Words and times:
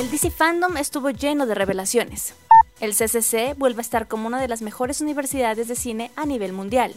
El 0.00 0.10
DC 0.10 0.30
Fandom 0.30 0.78
estuvo 0.78 1.10
lleno 1.10 1.44
de 1.44 1.54
revelaciones. 1.54 2.32
El 2.80 2.94
CCC 2.94 3.54
vuelve 3.58 3.80
a 3.80 3.82
estar 3.82 4.08
como 4.08 4.28
una 4.28 4.40
de 4.40 4.48
las 4.48 4.62
mejores 4.62 5.02
universidades 5.02 5.68
de 5.68 5.76
cine 5.76 6.10
a 6.16 6.24
nivel 6.24 6.54
mundial. 6.54 6.94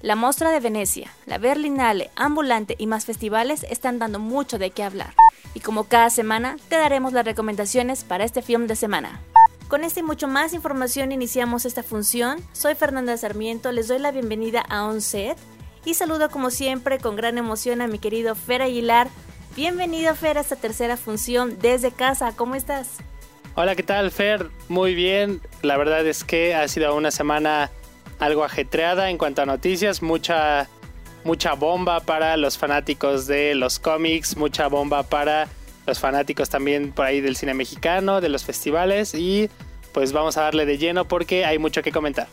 La 0.00 0.14
Mostra 0.14 0.52
de 0.52 0.60
Venecia, 0.60 1.10
la 1.26 1.38
Berlinale, 1.38 2.12
Ambulante 2.14 2.76
y 2.78 2.86
más 2.86 3.04
festivales 3.04 3.66
están 3.68 3.98
dando 3.98 4.20
mucho 4.20 4.60
de 4.60 4.70
qué 4.70 4.84
hablar. 4.84 5.12
Y 5.54 5.60
como 5.60 5.88
cada 5.88 6.08
semana, 6.08 6.56
te 6.68 6.76
daremos 6.76 7.12
las 7.12 7.24
recomendaciones 7.24 8.04
para 8.04 8.22
este 8.22 8.42
film 8.42 8.68
de 8.68 8.76
semana. 8.76 9.20
Con 9.66 9.82
esta 9.82 9.98
y 9.98 10.04
mucho 10.04 10.28
más 10.28 10.52
información 10.52 11.10
iniciamos 11.10 11.64
esta 11.64 11.82
función. 11.82 12.38
Soy 12.52 12.76
Fernanda 12.76 13.16
Sarmiento, 13.16 13.72
les 13.72 13.88
doy 13.88 13.98
la 13.98 14.12
bienvenida 14.12 14.60
a 14.68 14.84
On 14.84 15.00
Set 15.00 15.36
y 15.84 15.94
saludo 15.94 16.30
como 16.30 16.50
siempre 16.50 17.00
con 17.00 17.16
gran 17.16 17.38
emoción 17.38 17.80
a 17.80 17.88
mi 17.88 17.98
querido 17.98 18.36
Fer 18.36 18.62
Aguilar. 18.62 19.08
Bienvenido 19.56 20.14
Fer 20.14 20.38
a 20.38 20.42
esta 20.42 20.54
tercera 20.54 20.96
función 20.96 21.58
desde 21.58 21.90
casa, 21.90 22.32
¿cómo 22.36 22.54
estás? 22.54 22.98
Hola, 23.56 23.74
¿qué 23.74 23.82
tal 23.82 24.12
Fer? 24.12 24.48
Muy 24.68 24.94
bien, 24.94 25.40
la 25.62 25.76
verdad 25.76 26.06
es 26.06 26.22
que 26.22 26.54
ha 26.54 26.66
sido 26.68 26.94
una 26.94 27.10
semana 27.10 27.68
algo 28.20 28.44
ajetreada 28.44 29.10
en 29.10 29.18
cuanto 29.18 29.42
a 29.42 29.46
noticias, 29.46 30.02
mucha, 30.02 30.68
mucha 31.24 31.54
bomba 31.54 31.98
para 31.98 32.36
los 32.36 32.58
fanáticos 32.58 33.26
de 33.26 33.56
los 33.56 33.80
cómics, 33.80 34.36
mucha 34.36 34.68
bomba 34.68 35.02
para 35.02 35.48
los 35.84 35.98
fanáticos 35.98 36.48
también 36.48 36.92
por 36.92 37.06
ahí 37.06 37.20
del 37.20 37.34
cine 37.34 37.52
mexicano, 37.52 38.20
de 38.20 38.28
los 38.28 38.44
festivales 38.44 39.14
y 39.14 39.50
pues 39.92 40.12
vamos 40.12 40.36
a 40.36 40.42
darle 40.42 40.64
de 40.64 40.78
lleno 40.78 41.06
porque 41.06 41.44
hay 41.44 41.58
mucho 41.58 41.82
que 41.82 41.90
comentar. 41.90 42.28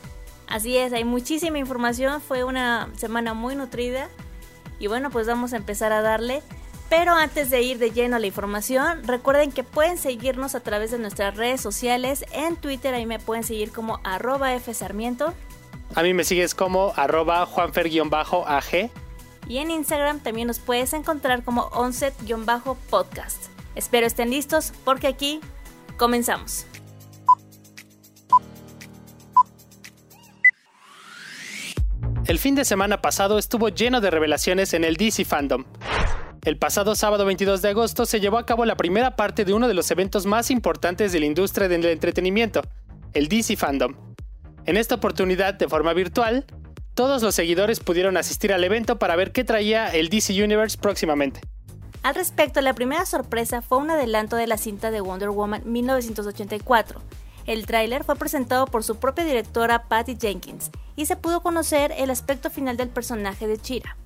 Así 0.47 0.77
es, 0.77 0.93
hay 0.93 1.03
muchísima 1.03 1.57
información, 1.57 2.21
fue 2.21 2.43
una 2.43 2.89
semana 2.95 3.33
muy 3.33 3.55
nutrida 3.55 4.07
y 4.79 4.85
bueno, 4.85 5.09
pues 5.09 5.25
vamos 5.25 5.53
a 5.53 5.57
empezar 5.57 5.91
a 5.91 6.01
darle. 6.01 6.43
Pero 6.89 7.13
antes 7.13 7.49
de 7.49 7.61
ir 7.61 7.79
de 7.79 7.91
lleno 7.91 8.15
a 8.15 8.19
la 8.19 8.27
información, 8.27 9.03
recuerden 9.03 9.51
que 9.51 9.63
pueden 9.63 9.97
seguirnos 9.97 10.55
a 10.55 10.61
través 10.61 10.91
de 10.91 10.99
nuestras 10.99 11.35
redes 11.35 11.59
sociales. 11.59 12.25
En 12.31 12.55
Twitter 12.55 12.93
ahí 12.93 13.05
me 13.05 13.19
pueden 13.19 13.43
seguir 13.43 13.71
como 13.71 13.99
arroba 14.03 14.57
fsarmiento. 14.59 15.33
A 15.95 16.03
mí 16.03 16.13
me 16.13 16.23
sigues 16.23 16.55
como 16.55 16.93
arroba 16.95 17.45
juanfer-ag. 17.45 18.91
Y 19.49 19.57
en 19.57 19.71
Instagram 19.71 20.19
también 20.19 20.47
nos 20.47 20.59
puedes 20.59 20.93
encontrar 20.93 21.43
como 21.43 21.63
onset-podcast. 21.71 23.37
Espero 23.75 24.07
estén 24.07 24.29
listos 24.29 24.73
porque 24.83 25.07
aquí 25.07 25.41
comenzamos. 25.97 26.65
El 32.27 32.39
fin 32.39 32.55
de 32.55 32.65
semana 32.65 33.01
pasado 33.01 33.37
estuvo 33.37 33.69
lleno 33.69 34.01
de 34.01 34.11
revelaciones 34.11 34.73
en 34.73 34.83
el 34.83 34.97
DC 34.97 35.23
Fandom. 35.23 35.63
El 36.43 36.57
pasado 36.57 36.95
sábado 36.95 37.25
22 37.25 37.61
de 37.61 37.69
agosto 37.69 38.05
se 38.05 38.19
llevó 38.19 38.37
a 38.37 38.45
cabo 38.45 38.65
la 38.65 38.77
primera 38.77 39.15
parte 39.15 39.43
de 39.43 39.53
uno 39.53 39.67
de 39.67 39.73
los 39.73 39.91
eventos 39.91 40.25
más 40.25 40.49
importantes 40.51 41.11
de 41.11 41.19
la 41.19 41.25
industria 41.25 41.67
del 41.67 41.85
entretenimiento, 41.85 42.61
el 43.13 43.27
DC 43.27 43.57
Fandom. 43.57 43.95
En 44.65 44.77
esta 44.77 44.95
oportunidad, 44.95 45.55
de 45.55 45.67
forma 45.67 45.93
virtual, 45.93 46.45
todos 46.93 47.21
los 47.21 47.35
seguidores 47.35 47.79
pudieron 47.79 48.17
asistir 48.17 48.53
al 48.53 48.63
evento 48.63 48.97
para 48.97 49.15
ver 49.15 49.31
qué 49.31 49.43
traía 49.43 49.87
el 49.89 50.09
DC 50.09 50.43
Universe 50.43 50.77
próximamente. 50.77 51.41
Al 52.03 52.15
respecto, 52.15 52.61
la 52.61 52.73
primera 52.73 53.05
sorpresa 53.05 53.61
fue 53.61 53.79
un 53.79 53.91
adelanto 53.91 54.35
de 54.35 54.47
la 54.47 54.57
cinta 54.57 54.91
de 54.91 55.01
Wonder 55.01 55.29
Woman 55.29 55.63
1984. 55.65 57.01
El 57.45 57.65
tráiler 57.65 58.03
fue 58.03 58.15
presentado 58.15 58.65
por 58.65 58.83
su 58.83 58.97
propia 58.97 59.25
directora 59.25 59.83
Patty 59.83 60.17
Jenkins 60.19 60.69
y 60.95 61.05
se 61.05 61.15
pudo 61.15 61.41
conocer 61.41 61.93
el 61.97 62.09
aspecto 62.09 62.49
final 62.49 62.77
del 62.77 62.89
personaje 62.89 63.47
de 63.47 63.57
Chira. 63.57 63.97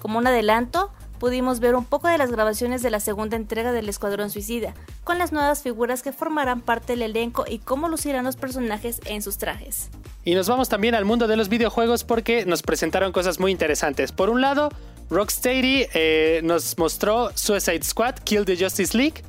Como 0.00 0.18
un 0.18 0.26
adelanto, 0.26 0.92
pudimos 1.22 1.60
ver 1.60 1.76
un 1.76 1.84
poco 1.84 2.08
de 2.08 2.18
las 2.18 2.32
grabaciones 2.32 2.82
de 2.82 2.90
la 2.90 2.98
segunda 2.98 3.36
entrega 3.36 3.70
del 3.70 3.88
Escuadrón 3.88 4.28
Suicida, 4.28 4.74
con 5.04 5.18
las 5.18 5.30
nuevas 5.30 5.62
figuras 5.62 6.02
que 6.02 6.10
formarán 6.10 6.60
parte 6.60 6.94
del 6.94 7.02
elenco 7.02 7.44
y 7.48 7.60
cómo 7.60 7.88
lucirán 7.88 8.24
los 8.24 8.34
personajes 8.34 9.00
en 9.04 9.22
sus 9.22 9.38
trajes. 9.38 9.88
Y 10.24 10.34
nos 10.34 10.48
vamos 10.48 10.68
también 10.68 10.96
al 10.96 11.04
mundo 11.04 11.28
de 11.28 11.36
los 11.36 11.48
videojuegos 11.48 12.02
porque 12.02 12.44
nos 12.44 12.62
presentaron 12.62 13.12
cosas 13.12 13.38
muy 13.38 13.52
interesantes. 13.52 14.10
Por 14.10 14.30
un 14.30 14.40
lado, 14.40 14.70
Rocksteady 15.10 15.86
eh, 15.94 16.40
nos 16.42 16.76
mostró 16.76 17.30
Suicide 17.36 17.84
Squad, 17.84 18.16
Kill 18.24 18.44
the 18.44 18.56
Justice 18.56 18.98
League. 18.98 19.22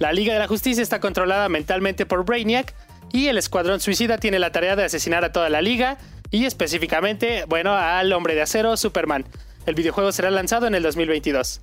La 0.00 0.12
Liga 0.12 0.32
de 0.32 0.40
la 0.40 0.48
Justicia 0.48 0.82
está 0.82 0.98
controlada 0.98 1.48
mentalmente 1.48 2.04
por 2.04 2.24
Brainiac 2.24 2.74
y 3.12 3.28
el 3.28 3.38
Escuadrón 3.38 3.78
Suicida 3.78 4.18
tiene 4.18 4.40
la 4.40 4.50
tarea 4.50 4.74
de 4.74 4.82
asesinar 4.82 5.24
a 5.24 5.30
toda 5.30 5.50
la 5.50 5.62
liga 5.62 5.98
y 6.32 6.46
específicamente, 6.46 7.44
bueno, 7.46 7.76
al 7.76 8.12
Hombre 8.12 8.34
de 8.34 8.42
Acero, 8.42 8.76
Superman. 8.76 9.24
El 9.68 9.74
videojuego 9.74 10.12
será 10.12 10.30
lanzado 10.30 10.66
en 10.66 10.74
el 10.74 10.82
2022. 10.82 11.60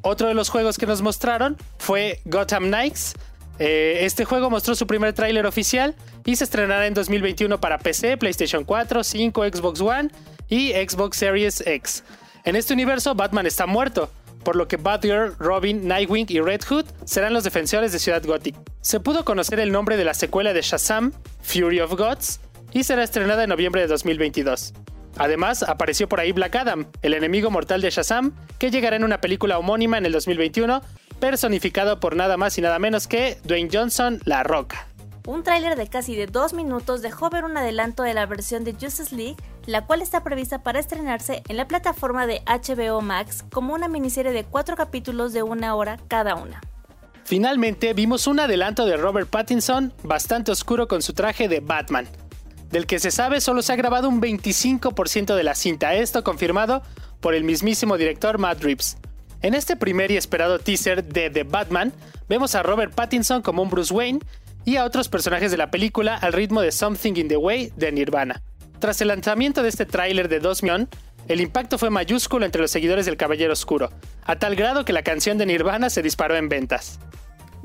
Otro 0.00 0.28
de 0.28 0.34
los 0.34 0.48
juegos 0.48 0.78
que 0.78 0.86
nos 0.86 1.02
mostraron 1.02 1.58
fue 1.76 2.22
Gotham 2.24 2.68
Knights. 2.68 3.16
Eh, 3.58 3.98
este 4.00 4.24
juego 4.24 4.48
mostró 4.48 4.74
su 4.74 4.86
primer 4.86 5.12
tráiler 5.12 5.44
oficial 5.44 5.94
y 6.24 6.36
se 6.36 6.44
estrenará 6.44 6.86
en 6.86 6.94
2021 6.94 7.60
para 7.60 7.76
PC, 7.76 8.16
PlayStation 8.16 8.64
4, 8.64 9.04
5, 9.04 9.44
Xbox 9.44 9.80
One 9.82 10.08
y 10.48 10.72
Xbox 10.72 11.18
Series 11.18 11.62
X. 11.66 12.02
En 12.44 12.56
este 12.56 12.72
universo, 12.72 13.14
Batman 13.14 13.46
está 13.46 13.66
muerto, 13.66 14.10
por 14.42 14.56
lo 14.56 14.66
que 14.66 14.78
Batgirl, 14.78 15.36
Robin, 15.38 15.86
Nightwing 15.86 16.28
y 16.30 16.40
Red 16.40 16.62
Hood 16.62 16.86
serán 17.04 17.34
los 17.34 17.44
defensores 17.44 17.92
de 17.92 17.98
Ciudad 17.98 18.22
Gothic. 18.24 18.56
Se 18.80 19.00
pudo 19.00 19.26
conocer 19.26 19.60
el 19.60 19.70
nombre 19.70 19.98
de 19.98 20.04
la 20.04 20.14
secuela 20.14 20.54
de 20.54 20.62
Shazam, 20.62 21.12
Fury 21.42 21.80
of 21.80 21.92
Gods, 21.92 22.40
y 22.72 22.84
será 22.84 23.02
estrenada 23.02 23.42
en 23.42 23.50
noviembre 23.50 23.82
de 23.82 23.88
2022. 23.88 24.72
Además, 25.18 25.64
apareció 25.64 26.08
por 26.08 26.20
ahí 26.20 26.32
Black 26.32 26.54
Adam, 26.56 26.86
el 27.02 27.12
enemigo 27.12 27.50
mortal 27.50 27.80
de 27.80 27.90
Shazam, 27.90 28.32
que 28.58 28.70
llegará 28.70 28.96
en 28.96 29.04
una 29.04 29.20
película 29.20 29.58
homónima 29.58 29.98
en 29.98 30.06
el 30.06 30.12
2021, 30.12 30.80
personificado 31.18 31.98
por 31.98 32.14
nada 32.16 32.36
más 32.36 32.56
y 32.56 32.60
nada 32.60 32.78
menos 32.78 33.08
que 33.08 33.38
Dwayne 33.44 33.68
Johnson, 33.72 34.20
La 34.24 34.44
Roca. 34.44 34.86
Un 35.26 35.42
tráiler 35.42 35.76
de 35.76 35.88
casi 35.88 36.16
de 36.16 36.26
dos 36.26 36.54
minutos 36.54 37.02
dejó 37.02 37.28
ver 37.28 37.44
un 37.44 37.56
adelanto 37.56 38.02
de 38.02 38.14
la 38.14 38.24
versión 38.24 38.64
de 38.64 38.72
Justice 38.72 39.14
League, 39.14 39.36
la 39.66 39.84
cual 39.84 40.00
está 40.00 40.22
prevista 40.24 40.62
para 40.62 40.78
estrenarse 40.78 41.42
en 41.48 41.58
la 41.58 41.68
plataforma 41.68 42.26
de 42.26 42.40
HBO 42.46 43.02
Max 43.02 43.44
como 43.50 43.74
una 43.74 43.88
miniserie 43.88 44.32
de 44.32 44.44
cuatro 44.44 44.74
capítulos 44.76 45.34
de 45.34 45.42
una 45.42 45.74
hora 45.74 45.98
cada 46.08 46.34
una. 46.36 46.62
Finalmente 47.24 47.92
vimos 47.92 48.26
un 48.26 48.40
adelanto 48.40 48.86
de 48.86 48.96
Robert 48.96 49.28
Pattinson 49.28 49.92
bastante 50.02 50.50
oscuro 50.50 50.88
con 50.88 51.02
su 51.02 51.12
traje 51.12 51.46
de 51.46 51.60
Batman. 51.60 52.08
Del 52.70 52.86
que 52.86 52.98
se 52.98 53.10
sabe 53.10 53.40
solo 53.40 53.62
se 53.62 53.72
ha 53.72 53.76
grabado 53.76 54.08
un 54.08 54.20
25% 54.20 55.34
de 55.34 55.42
la 55.42 55.54
cinta, 55.54 55.94
esto 55.94 56.22
confirmado 56.22 56.82
por 57.20 57.34
el 57.34 57.44
mismísimo 57.44 57.96
director 57.96 58.38
Matt 58.38 58.62
Reeves. 58.62 58.98
En 59.40 59.54
este 59.54 59.76
primer 59.76 60.10
y 60.10 60.16
esperado 60.16 60.58
teaser 60.58 61.04
de 61.04 61.30
The 61.30 61.44
Batman, 61.44 61.92
vemos 62.28 62.54
a 62.54 62.62
Robert 62.62 62.94
Pattinson 62.94 63.40
como 63.40 63.62
un 63.62 63.70
Bruce 63.70 63.94
Wayne 63.94 64.20
y 64.64 64.76
a 64.76 64.84
otros 64.84 65.08
personajes 65.08 65.50
de 65.50 65.56
la 65.56 65.70
película 65.70 66.16
al 66.16 66.32
ritmo 66.32 66.60
de 66.60 66.72
Something 66.72 67.14
in 67.14 67.28
the 67.28 67.36
Way 67.36 67.72
de 67.76 67.92
Nirvana. 67.92 68.42
Tras 68.80 69.00
el 69.00 69.08
lanzamiento 69.08 69.62
de 69.62 69.70
este 69.70 69.86
tráiler 69.86 70.28
de 70.28 70.40
2 70.40 70.62
millones, 70.62 70.88
el 71.26 71.40
impacto 71.40 71.78
fue 71.78 71.90
mayúsculo 71.90 72.44
entre 72.44 72.62
los 72.62 72.70
seguidores 72.70 73.06
del 73.06 73.16
Caballero 73.16 73.52
Oscuro, 73.52 73.90
a 74.24 74.36
tal 74.36 74.56
grado 74.56 74.84
que 74.84 74.92
la 74.92 75.02
canción 75.02 75.38
de 75.38 75.46
Nirvana 75.46 75.90
se 75.90 76.02
disparó 76.02 76.36
en 76.36 76.48
ventas. 76.48 76.98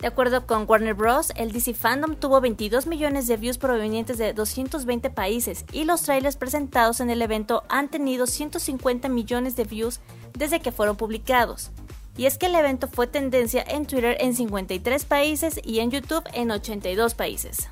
De 0.04 0.08
acuerdo 0.08 0.46
con 0.46 0.66
Warner 0.68 0.96
Bros., 0.96 1.32
el 1.38 1.54
DC 1.54 1.74
Fandom 1.74 2.18
tuvo 2.18 2.42
22 2.42 2.88
millones 2.88 3.26
de 3.26 3.38
views 3.38 3.58
provenientes 3.58 4.18
de 4.18 4.34
220 4.34 5.10
países 5.10 5.64
y 5.72 5.86
los 5.86 6.02
trailers 6.02 6.36
presentados 6.36 7.00
en 7.00 7.10
el 7.10 7.22
evento 7.22 7.64
han 7.70 7.88
tenido 7.88 8.28
150 8.28 9.08
millones 9.08 9.56
de 9.56 9.64
views 9.64 10.02
desde 10.38 10.60
que 10.60 10.74
fueron 10.74 10.98
publicados. 10.98 11.72
Y 12.18 12.26
es 12.26 12.38
que 12.38 12.48
el 12.48 12.56
evento 12.56 12.90
fue 12.90 13.08
tendencia 13.08 13.64
en 13.66 13.86
Twitter 13.86 14.18
en 14.20 14.36
53 14.36 15.06
países 15.06 15.62
y 15.64 15.80
en 15.80 15.90
YouTube 15.90 16.26
en 16.34 16.52
82 16.52 17.14
países. 17.14 17.70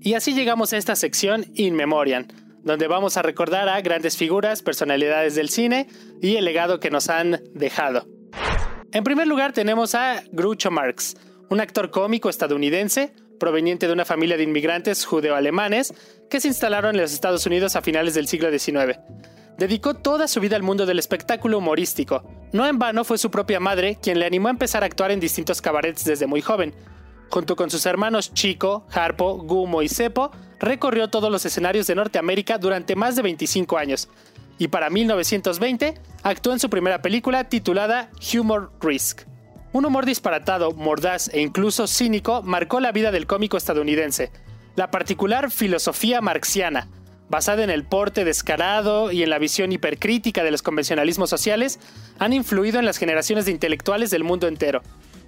Y 0.00 0.14
así 0.14 0.32
llegamos 0.32 0.72
a 0.72 0.76
esta 0.76 0.94
sección 0.94 1.46
In 1.54 1.74
Memoriam, 1.74 2.28
donde 2.62 2.86
vamos 2.86 3.16
a 3.16 3.22
recordar 3.22 3.68
a 3.68 3.80
grandes 3.80 4.16
figuras, 4.16 4.62
personalidades 4.62 5.34
del 5.34 5.48
cine 5.48 5.88
y 6.20 6.36
el 6.36 6.44
legado 6.44 6.78
que 6.78 6.92
nos 6.92 7.10
han 7.10 7.40
dejado. 7.52 8.06
En 8.94 9.04
primer 9.04 9.26
lugar 9.26 9.54
tenemos 9.54 9.94
a 9.94 10.22
Groucho 10.32 10.70
Marx, 10.70 11.16
un 11.48 11.60
actor 11.60 11.90
cómico 11.90 12.28
estadounidense 12.28 13.14
proveniente 13.40 13.86
de 13.86 13.92
una 13.94 14.04
familia 14.04 14.36
de 14.36 14.42
inmigrantes 14.42 15.06
judeo-alemanes 15.06 15.94
que 16.28 16.40
se 16.40 16.48
instalaron 16.48 16.94
en 16.94 17.00
los 17.00 17.14
Estados 17.14 17.46
Unidos 17.46 17.74
a 17.74 17.80
finales 17.80 18.12
del 18.12 18.28
siglo 18.28 18.50
XIX. 18.50 18.98
Dedicó 19.56 19.94
toda 19.94 20.28
su 20.28 20.40
vida 20.40 20.56
al 20.56 20.62
mundo 20.62 20.84
del 20.84 20.98
espectáculo 20.98 21.56
humorístico. 21.56 22.22
No 22.52 22.66
en 22.66 22.78
vano 22.78 23.02
fue 23.04 23.16
su 23.16 23.30
propia 23.30 23.60
madre 23.60 23.96
quien 24.02 24.18
le 24.18 24.26
animó 24.26 24.48
a 24.48 24.52
empezar 24.52 24.82
a 24.82 24.86
actuar 24.86 25.10
en 25.10 25.20
distintos 25.20 25.62
cabarets 25.62 26.04
desde 26.04 26.26
muy 26.26 26.42
joven. 26.42 26.74
Junto 27.30 27.56
con 27.56 27.70
sus 27.70 27.86
hermanos 27.86 28.34
Chico, 28.34 28.86
Harpo, 28.92 29.38
Gumo 29.38 29.80
y 29.80 29.88
Cepo, 29.88 30.32
recorrió 30.60 31.08
todos 31.08 31.32
los 31.32 31.46
escenarios 31.46 31.86
de 31.86 31.94
Norteamérica 31.94 32.58
durante 32.58 32.94
más 32.94 33.16
de 33.16 33.22
25 33.22 33.78
años, 33.78 34.10
y 34.58 34.68
para 34.68 34.90
1920 34.90 35.94
actuó 36.22 36.52
en 36.52 36.60
su 36.60 36.70
primera 36.70 37.02
película 37.02 37.48
titulada 37.48 38.10
Humor 38.34 38.72
Risk. 38.80 39.22
Un 39.72 39.86
humor 39.86 40.04
disparatado, 40.04 40.72
mordaz 40.72 41.28
e 41.32 41.40
incluso 41.40 41.86
cínico 41.86 42.42
marcó 42.42 42.78
la 42.78 42.92
vida 42.92 43.10
del 43.10 43.26
cómico 43.26 43.56
estadounidense. 43.56 44.30
La 44.76 44.90
particular 44.90 45.50
filosofía 45.50 46.20
marxiana, 46.20 46.88
basada 47.30 47.64
en 47.64 47.70
el 47.70 47.84
porte 47.84 48.24
descarado 48.24 49.10
y 49.10 49.22
en 49.22 49.30
la 49.30 49.38
visión 49.38 49.72
hipercrítica 49.72 50.44
de 50.44 50.50
los 50.50 50.62
convencionalismos 50.62 51.30
sociales, 51.30 51.80
han 52.18 52.34
influido 52.34 52.78
en 52.78 52.84
las 52.84 52.98
generaciones 52.98 53.46
de 53.46 53.52
intelectuales 53.52 54.10
del 54.10 54.24
mundo 54.24 54.46
entero. 54.46 54.82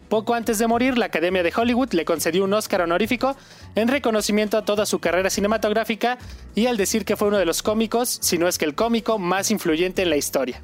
Poco 0.08 0.34
antes 0.34 0.58
de 0.58 0.66
morir, 0.66 0.98
la 0.98 1.06
Academia 1.06 1.42
de 1.42 1.52
Hollywood 1.54 1.92
le 1.92 2.04
concedió 2.04 2.44
un 2.44 2.52
Oscar 2.52 2.82
honorífico 2.82 3.36
en 3.74 3.88
reconocimiento 3.88 4.58
a 4.58 4.64
toda 4.64 4.86
su 4.86 4.98
carrera 4.98 5.30
cinematográfica 5.30 6.18
y 6.54 6.66
al 6.66 6.76
decir 6.76 7.04
que 7.04 7.16
fue 7.16 7.28
uno 7.28 7.38
de 7.38 7.46
los 7.46 7.62
cómicos, 7.62 8.18
si 8.22 8.38
no 8.38 8.48
es 8.48 8.58
que 8.58 8.64
el 8.64 8.74
cómico 8.74 9.18
más 9.18 9.50
influyente 9.50 10.02
en 10.02 10.10
la 10.10 10.16
historia. 10.16 10.62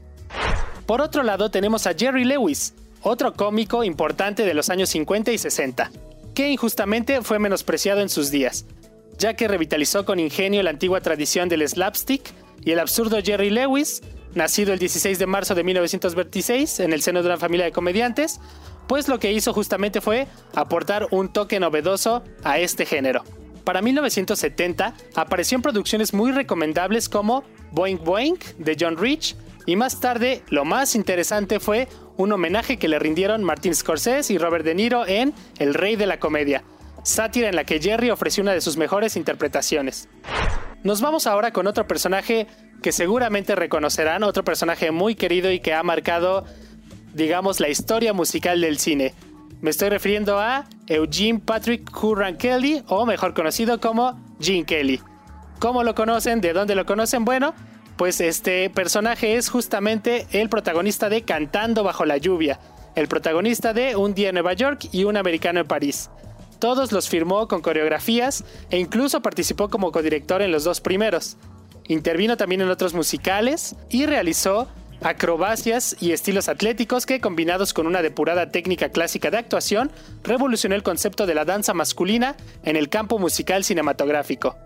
Por 0.86 1.00
otro 1.00 1.22
lado, 1.22 1.50
tenemos 1.50 1.86
a 1.86 1.94
Jerry 1.94 2.24
Lewis, 2.24 2.74
otro 3.02 3.32
cómico 3.32 3.84
importante 3.84 4.44
de 4.44 4.54
los 4.54 4.70
años 4.70 4.90
50 4.90 5.32
y 5.32 5.38
60, 5.38 5.90
que 6.34 6.50
injustamente 6.50 7.22
fue 7.22 7.38
menospreciado 7.38 8.00
en 8.00 8.08
sus 8.08 8.30
días 8.30 8.66
ya 9.20 9.34
que 9.34 9.46
revitalizó 9.46 10.06
con 10.06 10.18
ingenio 10.18 10.62
la 10.62 10.70
antigua 10.70 11.02
tradición 11.02 11.48
del 11.50 11.68
slapstick 11.68 12.22
y 12.64 12.72
el 12.72 12.78
absurdo 12.78 13.18
Jerry 13.22 13.50
Lewis, 13.50 14.00
nacido 14.34 14.72
el 14.72 14.78
16 14.78 15.18
de 15.18 15.26
marzo 15.26 15.54
de 15.54 15.62
1926 15.62 16.80
en 16.80 16.94
el 16.94 17.02
seno 17.02 17.20
de 17.20 17.28
una 17.28 17.36
familia 17.36 17.66
de 17.66 17.72
comediantes, 17.72 18.40
pues 18.86 19.08
lo 19.08 19.18
que 19.18 19.32
hizo 19.32 19.52
justamente 19.52 20.00
fue 20.00 20.26
aportar 20.54 21.06
un 21.10 21.32
toque 21.32 21.60
novedoso 21.60 22.22
a 22.44 22.58
este 22.58 22.86
género. 22.86 23.24
Para 23.64 23.82
1970 23.82 24.94
apareció 25.14 25.56
en 25.56 25.62
producciones 25.62 26.14
muy 26.14 26.32
recomendables 26.32 27.08
como 27.08 27.44
Boing 27.72 28.02
Boing 28.02 28.38
de 28.58 28.76
John 28.78 28.96
Rich 28.96 29.36
y 29.66 29.76
más 29.76 30.00
tarde 30.00 30.42
lo 30.48 30.64
más 30.64 30.94
interesante 30.94 31.60
fue 31.60 31.88
un 32.16 32.32
homenaje 32.32 32.78
que 32.78 32.88
le 32.88 32.98
rindieron 32.98 33.44
Martin 33.44 33.74
Scorsese 33.74 34.32
y 34.32 34.38
Robert 34.38 34.64
De 34.64 34.74
Niro 34.74 35.06
en 35.06 35.34
El 35.58 35.74
Rey 35.74 35.96
de 35.96 36.06
la 36.06 36.18
Comedia, 36.18 36.64
sátira 37.02 37.48
en 37.48 37.56
la 37.56 37.64
que 37.64 37.80
Jerry 37.80 38.10
ofreció 38.10 38.42
una 38.42 38.52
de 38.52 38.60
sus 38.60 38.76
mejores 38.76 39.16
interpretaciones. 39.16 40.08
Nos 40.82 41.00
vamos 41.00 41.26
ahora 41.26 41.52
con 41.52 41.66
otro 41.66 41.86
personaje 41.86 42.46
que 42.82 42.92
seguramente 42.92 43.54
reconocerán, 43.54 44.22
otro 44.22 44.44
personaje 44.44 44.90
muy 44.90 45.14
querido 45.14 45.50
y 45.50 45.60
que 45.60 45.74
ha 45.74 45.82
marcado, 45.82 46.44
digamos, 47.14 47.60
la 47.60 47.68
historia 47.68 48.12
musical 48.12 48.60
del 48.60 48.78
cine. 48.78 49.14
Me 49.60 49.70
estoy 49.70 49.90
refiriendo 49.90 50.38
a 50.38 50.66
Eugene 50.86 51.38
Patrick 51.38 51.90
Curran 51.90 52.36
Kelly, 52.36 52.82
o 52.88 53.04
mejor 53.04 53.34
conocido 53.34 53.80
como 53.80 54.18
Gene 54.40 54.64
Kelly. 54.64 55.00
¿Cómo 55.58 55.82
lo 55.82 55.94
conocen? 55.94 56.40
¿De 56.40 56.52
dónde 56.52 56.74
lo 56.74 56.86
conocen? 56.86 57.24
Bueno, 57.24 57.54
pues 57.96 58.22
este 58.22 58.70
personaje 58.70 59.36
es 59.36 59.50
justamente 59.50 60.26
el 60.32 60.48
protagonista 60.48 61.10
de 61.10 61.22
Cantando 61.22 61.84
bajo 61.84 62.06
la 62.06 62.16
lluvia, 62.16 62.58
el 62.94 63.08
protagonista 63.08 63.74
de 63.74 63.96
Un 63.96 64.14
día 64.14 64.30
en 64.30 64.36
Nueva 64.36 64.54
York 64.54 64.88
y 64.90 65.04
Un 65.04 65.18
americano 65.18 65.60
en 65.60 65.66
París. 65.66 66.08
Todos 66.58 66.92
los 66.92 67.08
firmó 67.08 67.46
con 67.46 67.60
coreografías 67.60 68.44
e 68.70 68.78
incluso 68.78 69.20
participó 69.20 69.68
como 69.68 69.92
codirector 69.92 70.40
en 70.40 70.52
los 70.52 70.64
dos 70.64 70.80
primeros. 70.80 71.36
Intervino 71.88 72.36
también 72.36 72.62
en 72.62 72.70
otros 72.70 72.94
musicales 72.94 73.76
y 73.90 74.06
realizó 74.06 74.68
acrobacias 75.02 75.96
y 76.00 76.12
estilos 76.12 76.48
atléticos 76.48 77.06
que, 77.06 77.20
combinados 77.20 77.72
con 77.72 77.86
una 77.86 78.02
depurada 78.02 78.50
técnica 78.50 78.90
clásica 78.90 79.30
de 79.30 79.38
actuación, 79.38 79.90
revolucionó 80.22 80.74
el 80.74 80.82
concepto 80.82 81.26
de 81.26 81.34
la 81.34 81.44
danza 81.44 81.74
masculina 81.74 82.36
en 82.62 82.76
el 82.76 82.88
campo 82.88 83.18
musical 83.18 83.64
cinematográfico. 83.64 84.56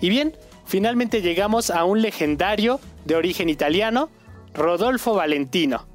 Y 0.00 0.08
bien, 0.08 0.36
finalmente 0.64 1.22
llegamos 1.22 1.70
a 1.70 1.84
un 1.84 2.02
legendario 2.02 2.80
de 3.04 3.16
origen 3.16 3.48
italiano, 3.48 4.10
Rodolfo 4.54 5.14
Valentino. 5.14 5.86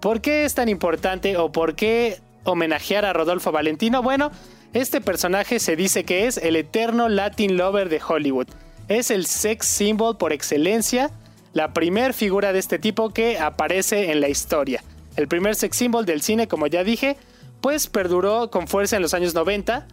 ¿Por 0.00 0.20
qué 0.20 0.44
es 0.44 0.54
tan 0.54 0.68
importante 0.68 1.36
o 1.36 1.52
por 1.52 1.76
qué 1.76 2.18
homenajear 2.44 3.04
a 3.04 3.12
Rodolfo 3.12 3.52
Valentino? 3.52 4.02
Bueno, 4.02 4.32
este 4.72 5.00
personaje 5.00 5.58
se 5.60 5.76
dice 5.76 6.04
que 6.04 6.26
es 6.26 6.38
el 6.38 6.56
eterno 6.56 7.08
Latin 7.08 7.56
Lover 7.56 7.88
de 7.88 8.00
Hollywood. 8.06 8.48
Es 8.88 9.10
el 9.10 9.26
sex 9.26 9.66
symbol 9.66 10.16
por 10.16 10.32
excelencia, 10.32 11.10
la 11.52 11.72
primer 11.72 12.14
figura 12.14 12.52
de 12.52 12.58
este 12.58 12.78
tipo 12.78 13.10
que 13.10 13.38
aparece 13.38 14.10
en 14.10 14.20
la 14.20 14.28
historia. 14.28 14.82
El 15.16 15.28
primer 15.28 15.54
sex 15.54 15.76
symbol 15.76 16.06
del 16.06 16.22
cine, 16.22 16.48
como 16.48 16.66
ya 16.66 16.84
dije, 16.84 17.16
pues 17.60 17.86
perduró 17.86 18.50
con 18.50 18.68
fuerza 18.68 18.96
en 18.96 19.02
los 19.02 19.14
años 19.14 19.34
90, 19.34 19.86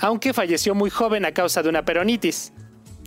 aunque 0.00 0.32
falleció 0.32 0.74
muy 0.74 0.90
joven 0.90 1.24
a 1.24 1.32
causa 1.32 1.62
de 1.62 1.68
una 1.68 1.84
peronitis. 1.84 2.52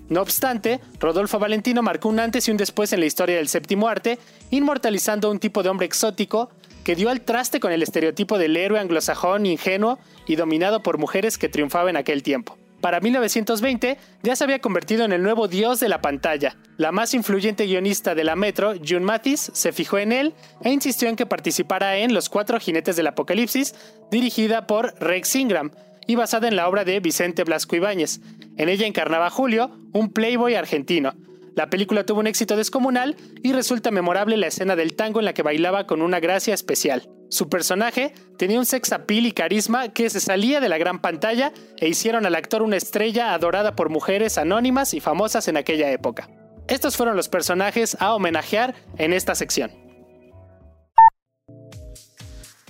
No 0.09 0.21
obstante, 0.21 0.79
Rodolfo 0.99 1.39
Valentino 1.39 1.81
marcó 1.81 2.09
un 2.09 2.19
antes 2.19 2.47
y 2.47 2.51
un 2.51 2.57
después 2.57 2.93
en 2.93 2.99
la 2.99 3.05
historia 3.05 3.37
del 3.37 3.47
séptimo 3.47 3.87
arte, 3.87 4.19
inmortalizando 4.51 5.29
un 5.31 5.39
tipo 5.39 5.63
de 5.63 5.69
hombre 5.69 5.85
exótico 5.85 6.49
que 6.83 6.95
dio 6.95 7.09
al 7.09 7.21
traste 7.21 7.59
con 7.59 7.71
el 7.71 7.81
estereotipo 7.81 8.37
del 8.37 8.57
héroe 8.57 8.79
anglosajón 8.79 9.45
ingenuo 9.45 9.99
y 10.27 10.35
dominado 10.35 10.83
por 10.83 10.97
mujeres 10.97 11.37
que 11.37 11.49
triunfaba 11.49 11.89
en 11.89 11.97
aquel 11.97 12.23
tiempo. 12.23 12.57
Para 12.83 12.99
1920 12.99 13.97
ya 14.23 14.35
se 14.35 14.43
había 14.43 14.59
convertido 14.59 15.05
en 15.05 15.13
el 15.13 15.23
nuevo 15.23 15.47
dios 15.47 15.79
de 15.79 15.87
la 15.87 16.01
pantalla. 16.01 16.57
La 16.75 16.91
más 16.91 17.13
influyente 17.13 17.65
guionista 17.65 18.13
de 18.13 18.25
la 18.25 18.35
Metro, 18.35 18.73
June 18.85 19.05
Mathis, 19.05 19.51
se 19.53 19.71
fijó 19.71 19.99
en 19.99 20.11
él 20.11 20.33
e 20.61 20.69
insistió 20.69 21.07
en 21.07 21.15
que 21.15 21.25
participara 21.25 21.95
en 21.95 22.13
Los 22.13 22.27
Cuatro 22.27 22.59
Jinetes 22.59 22.97
del 22.97 23.07
Apocalipsis, 23.07 23.73
dirigida 24.11 24.67
por 24.67 24.95
Rex 24.99 25.33
Ingram 25.37 25.71
y 26.07 26.15
basada 26.15 26.49
en 26.49 26.57
la 26.57 26.67
obra 26.67 26.83
de 26.83 26.99
Vicente 26.99 27.45
Blasco 27.45 27.77
Ibáñez. 27.77 28.19
En 28.57 28.67
ella 28.67 28.85
encarnaba 28.85 29.27
a 29.27 29.29
Julio, 29.29 29.71
un 29.93 30.11
playboy 30.11 30.55
argentino, 30.55 31.13
la 31.55 31.69
película 31.69 32.03
tuvo 32.03 32.19
un 32.19 32.27
éxito 32.27 32.57
descomunal 32.57 33.15
y 33.43 33.53
resulta 33.53 33.91
memorable 33.91 34.37
la 34.37 34.47
escena 34.47 34.75
del 34.75 34.95
tango 34.95 35.19
en 35.19 35.25
la 35.25 35.33
que 35.33 35.43
bailaba 35.43 35.85
con 35.85 36.01
una 36.01 36.19
gracia 36.19 36.53
especial. 36.53 37.07
Su 37.33 37.49
personaje 37.49 38.13
tenía 38.37 38.59
un 38.59 38.65
sex 38.67 38.91
appeal 38.91 39.25
y 39.25 39.31
carisma 39.31 39.89
que 39.89 40.07
se 40.11 40.19
salía 40.19 40.59
de 40.59 40.69
la 40.69 40.77
gran 40.77 41.01
pantalla 41.01 41.51
e 41.77 41.87
hicieron 41.87 42.27
al 42.27 42.35
actor 42.35 42.61
una 42.61 42.77
estrella 42.77 43.33
adorada 43.33 43.75
por 43.75 43.89
mujeres 43.89 44.37
anónimas 44.37 44.93
y 44.93 44.99
famosas 44.99 45.47
en 45.47 45.57
aquella 45.57 45.89
época. 45.89 46.29
Estos 46.67 46.95
fueron 46.95 47.15
los 47.15 47.29
personajes 47.29 47.97
a 47.99 48.13
homenajear 48.13 48.75
en 48.99 49.13
esta 49.13 49.33
sección. 49.33 49.71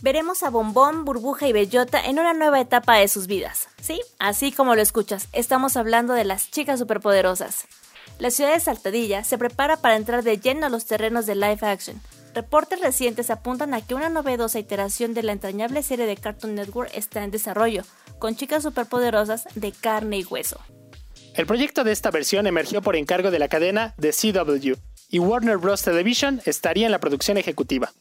Veremos 0.02 0.44
a 0.44 0.50
Bombón, 0.50 1.04
Burbuja 1.04 1.46
y 1.46 1.52
Bellota 1.52 2.00
en 2.00 2.20
una 2.20 2.34
nueva 2.34 2.62
etapa 2.62 2.96
de 2.96 3.10
sus 3.10 3.28
vidas. 3.28 3.68
Sí, 3.82 4.00
así 4.18 4.54
como 4.54 4.76
lo 4.76 4.82
escuchas, 4.82 5.28
estamos 5.34 5.76
hablando 5.76 6.14
de 6.14 6.24
las 6.24 6.50
chicas 6.52 6.80
superpoderosas. 6.80 7.66
La 8.18 8.32
ciudad 8.32 8.54
de 8.54 8.62
Saltadilla 8.62 9.26
se 9.26 9.38
prepara 9.38 9.76
para 9.76 9.98
entrar 9.98 10.24
de 10.24 10.38
lleno 10.38 10.68
a 10.68 10.70
los 10.70 10.86
terrenos 10.86 11.26
de 11.26 11.36
live 11.36 11.60
action. 11.64 12.02
Reportes 12.34 12.80
recientes 12.80 13.30
apuntan 13.30 13.74
a 13.74 13.82
que 13.82 13.94
una 13.94 14.10
novedosa 14.10 14.58
iteración 14.58 15.14
de 15.14 15.24
la 15.24 15.34
entrañable 15.34 15.84
serie 15.84 16.08
de 16.08 16.18
Cartoon 16.18 16.56
Network 16.56 16.92
está 16.96 17.24
en 17.24 17.32
desarrollo, 17.32 17.84
con 18.18 18.36
chicas 18.36 18.64
superpoderosas 18.64 19.46
de 19.54 19.72
carne 19.72 20.18
y 20.20 20.24
hueso. 20.24 20.60
El 21.36 21.46
proyecto 21.46 21.84
de 21.84 21.92
esta 21.92 22.12
versión 22.12 22.48
emergió 22.48 22.82
por 22.82 22.96
encargo 22.96 23.30
de 23.32 23.40
la 23.40 23.48
cadena 23.48 23.94
The 24.00 24.12
CW, 24.12 24.74
y 25.10 25.20
Warner 25.20 25.58
Bros. 25.58 25.84
Television 25.84 26.42
estaría 26.46 26.88
en 26.88 26.92
la 26.92 27.00
producción 27.00 27.38
ejecutiva. 27.38 27.92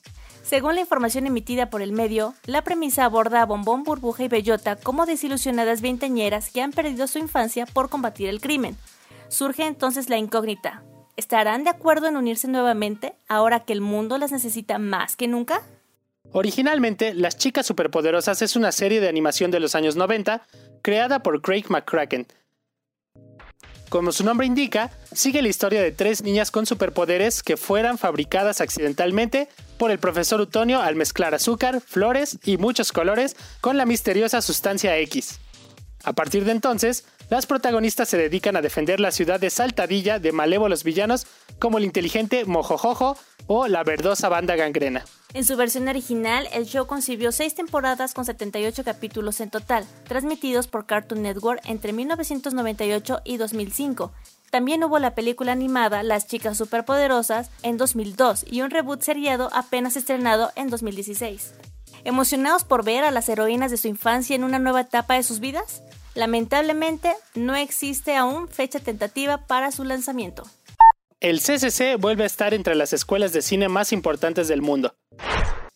Según 0.42 0.74
la 0.74 0.80
información 0.80 1.26
emitida 1.26 1.68
por 1.68 1.82
el 1.82 1.92
medio, 1.92 2.34
la 2.46 2.64
premisa 2.64 3.04
aborda 3.04 3.42
a 3.42 3.46
Bombón, 3.46 3.84
Burbuja 3.84 4.24
y 4.24 4.28
Bellota 4.28 4.76
como 4.76 5.06
desilusionadas 5.06 5.82
veinteñeras 5.82 6.50
que 6.50 6.62
han 6.62 6.72
perdido 6.72 7.06
su 7.06 7.18
infancia 7.18 7.66
por 7.66 7.90
combatir 7.90 8.28
el 8.28 8.40
crimen. 8.40 8.76
Surge 9.28 9.66
entonces 9.66 10.08
la 10.08 10.16
incógnita. 10.16 10.82
¿Estarán 11.16 11.64
de 11.64 11.70
acuerdo 11.70 12.08
en 12.08 12.16
unirse 12.16 12.48
nuevamente 12.48 13.12
ahora 13.28 13.60
que 13.60 13.74
el 13.74 13.82
mundo 13.82 14.16
las 14.16 14.32
necesita 14.32 14.78
más 14.78 15.14
que 15.16 15.28
nunca? 15.28 15.62
Originalmente, 16.32 17.12
Las 17.12 17.36
Chicas 17.36 17.66
Superpoderosas 17.66 18.40
es 18.40 18.56
una 18.56 18.72
serie 18.72 19.00
de 19.00 19.08
animación 19.08 19.50
de 19.50 19.60
los 19.60 19.74
años 19.74 19.96
90 19.96 20.42
creada 20.80 21.22
por 21.22 21.42
Craig 21.42 21.64
McCracken. 21.68 22.26
Como 23.90 24.10
su 24.10 24.24
nombre 24.24 24.46
indica, 24.46 24.90
sigue 25.12 25.42
la 25.42 25.50
historia 25.50 25.82
de 25.82 25.92
tres 25.92 26.22
niñas 26.22 26.50
con 26.50 26.64
superpoderes 26.64 27.42
que 27.42 27.58
fueran 27.58 27.98
fabricadas 27.98 28.62
accidentalmente 28.62 29.48
por 29.76 29.90
el 29.90 29.98
profesor 29.98 30.40
Utonio 30.40 30.80
al 30.80 30.96
mezclar 30.96 31.34
azúcar, 31.34 31.82
flores 31.82 32.38
y 32.42 32.56
muchos 32.56 32.90
colores 32.90 33.36
con 33.60 33.76
la 33.76 33.84
misteriosa 33.84 34.40
sustancia 34.40 34.96
X. 34.96 35.40
A 36.04 36.14
partir 36.14 36.46
de 36.46 36.52
entonces, 36.52 37.04
las 37.32 37.46
protagonistas 37.46 38.10
se 38.10 38.18
dedican 38.18 38.56
a 38.56 38.60
defender 38.60 39.00
la 39.00 39.10
ciudad 39.10 39.40
de 39.40 39.48
Saltadilla 39.48 40.18
de 40.18 40.32
malévolos 40.32 40.84
villanos 40.84 41.26
como 41.58 41.78
el 41.78 41.84
inteligente 41.84 42.44
Mojojojo 42.44 43.16
o 43.46 43.68
la 43.68 43.82
verdosa 43.84 44.28
banda 44.28 44.54
gangrena. 44.54 45.06
En 45.32 45.46
su 45.46 45.56
versión 45.56 45.88
original, 45.88 46.46
el 46.52 46.66
show 46.66 46.86
concibió 46.86 47.32
seis 47.32 47.54
temporadas 47.54 48.12
con 48.12 48.26
78 48.26 48.84
capítulos 48.84 49.40
en 49.40 49.48
total, 49.48 49.86
transmitidos 50.06 50.66
por 50.66 50.84
Cartoon 50.84 51.22
Network 51.22 51.62
entre 51.64 51.94
1998 51.94 53.22
y 53.24 53.38
2005. 53.38 54.12
También 54.50 54.84
hubo 54.84 54.98
la 54.98 55.14
película 55.14 55.52
animada 55.52 56.02
Las 56.02 56.26
Chicas 56.26 56.58
Superpoderosas 56.58 57.50
en 57.62 57.78
2002 57.78 58.44
y 58.46 58.60
un 58.60 58.68
reboot 58.68 59.00
seriado 59.00 59.48
apenas 59.54 59.96
estrenado 59.96 60.52
en 60.54 60.68
2016. 60.68 61.54
¿Emocionados 62.04 62.64
por 62.64 62.84
ver 62.84 63.04
a 63.04 63.10
las 63.10 63.30
heroínas 63.30 63.70
de 63.70 63.78
su 63.78 63.88
infancia 63.88 64.36
en 64.36 64.44
una 64.44 64.58
nueva 64.58 64.82
etapa 64.82 65.14
de 65.14 65.22
sus 65.22 65.40
vidas? 65.40 65.82
Lamentablemente, 66.14 67.12
no 67.34 67.56
existe 67.56 68.16
aún 68.16 68.48
fecha 68.48 68.80
tentativa 68.80 69.46
para 69.46 69.72
su 69.72 69.84
lanzamiento. 69.84 70.44
El 71.20 71.40
CCC 71.40 71.96
vuelve 71.98 72.24
a 72.24 72.26
estar 72.26 72.52
entre 72.52 72.74
las 72.74 72.92
escuelas 72.92 73.32
de 73.32 73.42
cine 73.42 73.68
más 73.68 73.92
importantes 73.92 74.48
del 74.48 74.60
mundo. 74.60 74.94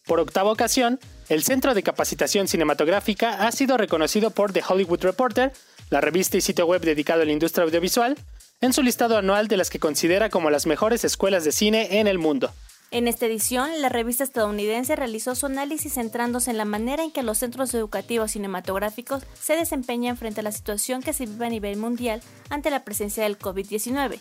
Por 0.05 0.21
octava 0.21 0.51
ocasión, 0.51 1.01
el 1.29 1.43
Centro 1.43 1.75
de 1.75 1.83
Capacitación 1.83 2.49
Cinematográfica 2.49 3.47
ha 3.47 3.53
sido 3.53 3.77
reconocido 3.77 4.31
por 4.31 4.53
The 4.53 4.63
Hollywood 4.69 5.03
Reporter, 5.03 5.53
la 5.91 6.01
revista 6.01 6.37
y 6.37 6.41
sitio 6.41 6.67
web 6.67 6.83
dedicado 6.83 7.23
a 7.23 7.25
la 7.25 7.33
industria 7.33 7.65
audiovisual, 7.65 8.17
en 8.61 8.73
su 8.73 8.83
listado 8.83 9.17
anual 9.17 9.49
de 9.49 9.57
las 9.57 9.71
que 9.71 9.79
considera 9.79 10.31
como 10.31 10.51
las 10.51 10.67
mejores 10.67 11.05
escuelas 11.05 11.45
de 11.45 11.53
cine 11.53 12.01
en 12.01 12.07
el 12.07 12.19
mundo. 12.19 12.53
En 12.97 13.09
esta 13.09 13.27
edición, 13.27 13.83
la 13.83 13.91
revista 13.91 14.25
estadounidense 14.25 14.97
realizó 14.97 15.35
su 15.35 15.45
análisis 15.45 15.93
centrándose 15.93 16.51
en 16.51 16.57
la 16.57 16.65
manera 16.65 17.05
en 17.05 17.11
que 17.11 17.23
los 17.23 17.37
centros 17.37 17.75
educativos 17.75 18.31
cinematográficos 18.31 19.23
se 19.39 19.55
desempeñan 19.55 20.17
frente 20.17 20.41
a 20.41 20.43
la 20.43 20.51
situación 20.51 21.03
que 21.03 21.13
se 21.13 21.27
vive 21.27 21.45
a 21.45 21.51
nivel 21.51 21.77
mundial 21.77 22.23
ante 22.49 22.71
la 22.71 22.85
presencia 22.85 23.25
del 23.25 23.39
COVID-19 23.39 24.19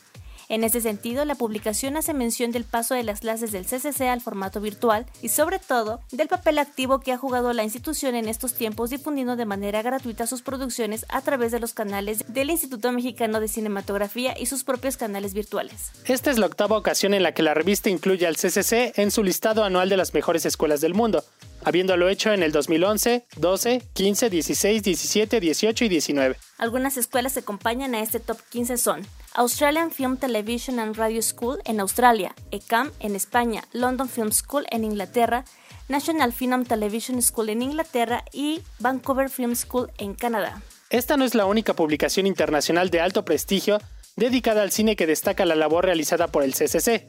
en 0.49 0.63
ese 0.63 0.81
sentido, 0.81 1.25
la 1.25 1.35
publicación 1.35 1.97
hace 1.97 2.13
mención 2.13 2.51
del 2.51 2.63
paso 2.63 2.93
de 2.93 3.03
las 3.03 3.19
clases 3.19 3.51
del 3.51 3.65
CCC 3.65 4.01
al 4.01 4.21
formato 4.21 4.61
virtual 4.61 5.05
y 5.21 5.29
sobre 5.29 5.59
todo 5.59 6.01
del 6.11 6.27
papel 6.27 6.59
activo 6.59 6.99
que 6.99 7.11
ha 7.11 7.17
jugado 7.17 7.53
la 7.53 7.63
institución 7.63 8.15
en 8.15 8.27
estos 8.27 8.53
tiempos 8.53 8.89
difundiendo 8.89 9.35
de 9.35 9.45
manera 9.45 9.81
gratuita 9.81 10.27
sus 10.27 10.41
producciones 10.41 11.05
a 11.09 11.21
través 11.21 11.51
de 11.51 11.59
los 11.59 11.73
canales 11.73 12.23
del 12.27 12.49
Instituto 12.49 12.91
Mexicano 12.91 13.39
de 13.39 13.47
Cinematografía 13.47 14.37
y 14.37 14.45
sus 14.45 14.63
propios 14.63 14.97
canales 14.97 15.33
virtuales. 15.33 15.91
Esta 16.05 16.31
es 16.31 16.37
la 16.37 16.45
octava 16.45 16.77
ocasión 16.77 17.13
en 17.13 17.23
la 17.23 17.33
que 17.33 17.43
la 17.43 17.53
revista 17.53 17.89
incluye 17.89 18.27
al 18.27 18.35
CCC 18.35 18.93
en 18.97 19.11
su 19.11 19.23
listado 19.23 19.63
anual 19.63 19.89
de 19.89 19.97
las 19.97 20.13
mejores 20.13 20.45
escuelas 20.45 20.81
del 20.81 20.93
mundo, 20.93 21.23
habiéndolo 21.65 22.07
hecho 22.07 22.31
en 22.31 22.43
el 22.43 22.51
2011, 22.51 23.25
12, 23.35 23.81
15, 23.93 24.29
16, 24.29 24.83
17, 24.83 25.39
18 25.39 25.85
y 25.85 25.89
19. 25.89 26.35
Algunas 26.59 26.95
escuelas 26.95 27.33
que 27.33 27.39
acompañan 27.39 27.95
a 27.95 28.01
este 28.01 28.19
top 28.19 28.37
15 28.51 28.77
son 28.77 29.05
Australian 29.33 29.91
Film 29.91 30.17
Television 30.17 30.79
and 30.79 30.95
Radio 30.95 31.21
School 31.21 31.59
en 31.65 31.79
Australia, 31.81 32.33
ECAM 32.51 32.91
en 32.99 33.15
España, 33.15 33.63
London 33.73 34.07
Film 34.07 34.31
School 34.31 34.65
en 34.69 34.85
Inglaterra, 34.85 35.43
National 35.89 36.31
Film 36.31 36.65
Television 36.65 37.21
School 37.21 37.49
en 37.49 37.63
Inglaterra 37.63 38.23
y 38.31 38.61
Vancouver 38.79 39.29
Film 39.29 39.55
School 39.55 39.91
en 39.97 40.13
Canadá. 40.13 40.61
Esta 40.91 41.17
no 41.17 41.25
es 41.25 41.33
la 41.33 41.45
única 41.45 41.73
publicación 41.73 42.27
internacional 42.27 42.91
de 42.91 43.01
alto 43.01 43.25
prestigio 43.25 43.79
dedicada 44.15 44.61
al 44.61 44.71
cine 44.71 44.95
que 44.95 45.07
destaca 45.07 45.45
la 45.45 45.55
labor 45.55 45.85
realizada 45.85 46.27
por 46.27 46.43
el 46.43 46.53
CCC. 46.53 47.07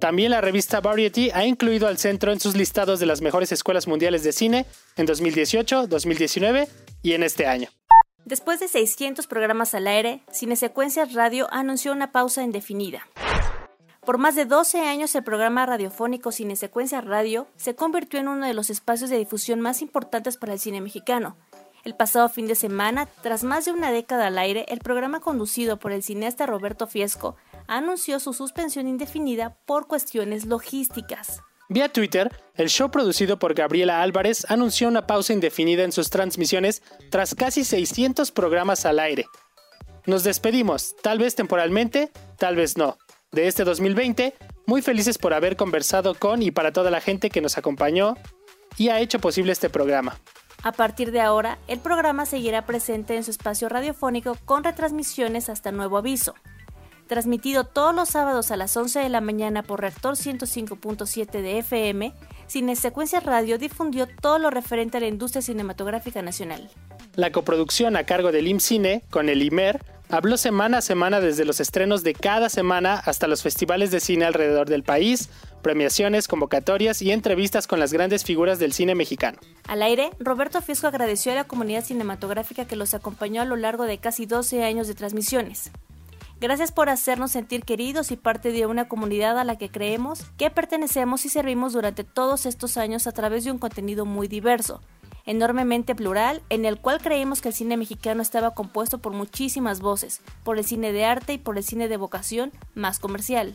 También 0.00 0.32
la 0.32 0.40
revista 0.40 0.80
Variety 0.80 1.30
ha 1.30 1.44
incluido 1.44 1.86
al 1.86 1.98
centro 1.98 2.32
en 2.32 2.40
sus 2.40 2.56
listados 2.56 2.98
de 2.98 3.06
las 3.06 3.20
mejores 3.20 3.52
escuelas 3.52 3.86
mundiales 3.86 4.24
de 4.24 4.32
cine 4.32 4.66
en 4.96 5.06
2018, 5.06 5.86
2019 5.86 6.68
y 7.02 7.12
en 7.12 7.22
este 7.22 7.46
año. 7.46 7.68
Después 8.24 8.58
de 8.58 8.68
600 8.68 9.26
programas 9.26 9.74
al 9.74 9.86
aire, 9.86 10.22
Cinesecuencias 10.32 11.12
Radio 11.12 11.46
anunció 11.52 11.92
una 11.92 12.10
pausa 12.10 12.42
indefinida. 12.42 13.06
Por 14.04 14.18
más 14.18 14.34
de 14.34 14.44
12 14.44 14.80
años, 14.80 15.14
el 15.14 15.22
programa 15.22 15.64
radiofónico 15.64 16.32
Cinesecuencias 16.32 17.04
Radio 17.04 17.46
se 17.56 17.74
convirtió 17.74 18.18
en 18.18 18.28
uno 18.28 18.46
de 18.46 18.54
los 18.54 18.70
espacios 18.70 19.10
de 19.10 19.18
difusión 19.18 19.60
más 19.60 19.80
importantes 19.80 20.36
para 20.36 20.54
el 20.54 20.58
cine 20.58 20.80
mexicano. 20.80 21.36
El 21.84 21.94
pasado 21.94 22.28
fin 22.28 22.46
de 22.46 22.54
semana, 22.54 23.06
tras 23.22 23.44
más 23.44 23.66
de 23.66 23.72
una 23.72 23.92
década 23.92 24.26
al 24.26 24.38
aire, 24.38 24.64
el 24.68 24.80
programa 24.80 25.20
conducido 25.20 25.78
por 25.78 25.92
el 25.92 26.02
cineasta 26.02 26.46
Roberto 26.46 26.86
Fiesco 26.86 27.36
anunció 27.66 28.20
su 28.20 28.32
suspensión 28.32 28.88
indefinida 28.88 29.56
por 29.66 29.86
cuestiones 29.86 30.46
logísticas. 30.46 31.42
Vía 31.68 31.88
Twitter, 31.88 32.30
el 32.56 32.68
show 32.68 32.90
producido 32.90 33.38
por 33.38 33.54
Gabriela 33.54 34.02
Álvarez 34.02 34.46
anunció 34.50 34.86
una 34.86 35.06
pausa 35.06 35.32
indefinida 35.32 35.82
en 35.82 35.92
sus 35.92 36.10
transmisiones 36.10 36.82
tras 37.10 37.34
casi 37.34 37.64
600 37.64 38.30
programas 38.32 38.84
al 38.84 38.98
aire. 38.98 39.24
Nos 40.06 40.24
despedimos, 40.24 40.94
tal 41.02 41.18
vez 41.18 41.34
temporalmente, 41.34 42.12
tal 42.36 42.56
vez 42.56 42.76
no, 42.76 42.98
de 43.32 43.48
este 43.48 43.64
2020, 43.64 44.34
muy 44.66 44.82
felices 44.82 45.16
por 45.16 45.32
haber 45.32 45.56
conversado 45.56 46.14
con 46.14 46.42
y 46.42 46.50
para 46.50 46.72
toda 46.72 46.90
la 46.90 47.00
gente 47.00 47.30
que 47.30 47.40
nos 47.40 47.56
acompañó 47.56 48.14
y 48.76 48.90
ha 48.90 49.00
hecho 49.00 49.18
posible 49.18 49.52
este 49.52 49.70
programa. 49.70 50.18
A 50.62 50.72
partir 50.72 51.12
de 51.12 51.20
ahora, 51.20 51.58
el 51.66 51.78
programa 51.78 52.26
seguirá 52.26 52.66
presente 52.66 53.16
en 53.16 53.24
su 53.24 53.30
espacio 53.30 53.68
radiofónico 53.70 54.36
con 54.44 54.64
retransmisiones 54.64 55.48
hasta 55.48 55.72
nuevo 55.72 55.96
aviso 55.96 56.34
transmitido 57.06 57.64
todos 57.64 57.94
los 57.94 58.08
sábados 58.08 58.50
a 58.50 58.56
las 58.56 58.76
11 58.76 59.00
de 59.00 59.08
la 59.08 59.20
mañana 59.20 59.62
por 59.62 59.80
Reactor 59.80 60.14
105.7 60.14 61.30
de 61.42 61.58
FM, 61.58 62.12
Cine 62.46 62.76
Secuencia 62.76 63.20
Radio 63.20 63.58
difundió 63.58 64.06
todo 64.20 64.38
lo 64.38 64.50
referente 64.50 64.98
a 64.98 65.00
la 65.00 65.06
industria 65.06 65.42
cinematográfica 65.42 66.22
nacional. 66.22 66.70
La 67.16 67.32
coproducción 67.32 67.96
a 67.96 68.04
cargo 68.04 68.32
del 68.32 68.48
IMCINE 68.48 69.02
con 69.10 69.28
el 69.28 69.42
IMER 69.42 69.80
habló 70.08 70.36
semana 70.36 70.78
a 70.78 70.82
semana 70.82 71.20
desde 71.20 71.44
los 71.44 71.60
estrenos 71.60 72.02
de 72.02 72.14
cada 72.14 72.48
semana 72.48 72.94
hasta 72.94 73.26
los 73.26 73.42
festivales 73.42 73.90
de 73.90 74.00
cine 74.00 74.24
alrededor 74.24 74.68
del 74.68 74.82
país, 74.82 75.30
premiaciones, 75.62 76.28
convocatorias 76.28 77.00
y 77.02 77.10
entrevistas 77.10 77.66
con 77.66 77.80
las 77.80 77.92
grandes 77.92 78.24
figuras 78.24 78.58
del 78.58 78.72
cine 78.72 78.94
mexicano. 78.94 79.38
Al 79.66 79.82
aire, 79.82 80.10
Roberto 80.18 80.60
Fiesco 80.60 80.86
agradeció 80.86 81.32
a 81.32 81.36
la 81.36 81.44
comunidad 81.44 81.84
cinematográfica 81.84 82.66
que 82.66 82.76
los 82.76 82.94
acompañó 82.94 83.42
a 83.42 83.46
lo 83.46 83.56
largo 83.56 83.84
de 83.84 83.98
casi 83.98 84.26
12 84.26 84.62
años 84.62 84.88
de 84.88 84.94
transmisiones. 84.94 85.70
Gracias 86.44 86.72
por 86.72 86.90
hacernos 86.90 87.30
sentir 87.30 87.64
queridos 87.64 88.10
y 88.10 88.18
parte 88.18 88.52
de 88.52 88.66
una 88.66 88.86
comunidad 88.86 89.38
a 89.38 89.44
la 89.44 89.56
que 89.56 89.70
creemos 89.70 90.26
que 90.36 90.50
pertenecemos 90.50 91.24
y 91.24 91.30
servimos 91.30 91.72
durante 91.72 92.04
todos 92.04 92.44
estos 92.44 92.76
años 92.76 93.06
a 93.06 93.12
través 93.12 93.44
de 93.44 93.50
un 93.50 93.56
contenido 93.56 94.04
muy 94.04 94.28
diverso, 94.28 94.82
enormemente 95.24 95.94
plural, 95.94 96.42
en 96.50 96.66
el 96.66 96.78
cual 96.78 97.00
creímos 97.00 97.40
que 97.40 97.48
el 97.48 97.54
cine 97.54 97.78
mexicano 97.78 98.20
estaba 98.20 98.52
compuesto 98.52 98.98
por 98.98 99.14
muchísimas 99.14 99.80
voces, 99.80 100.20
por 100.42 100.58
el 100.58 100.66
cine 100.66 100.92
de 100.92 101.06
arte 101.06 101.32
y 101.32 101.38
por 101.38 101.56
el 101.56 101.64
cine 101.64 101.88
de 101.88 101.96
vocación 101.96 102.52
más 102.74 102.98
comercial. 102.98 103.54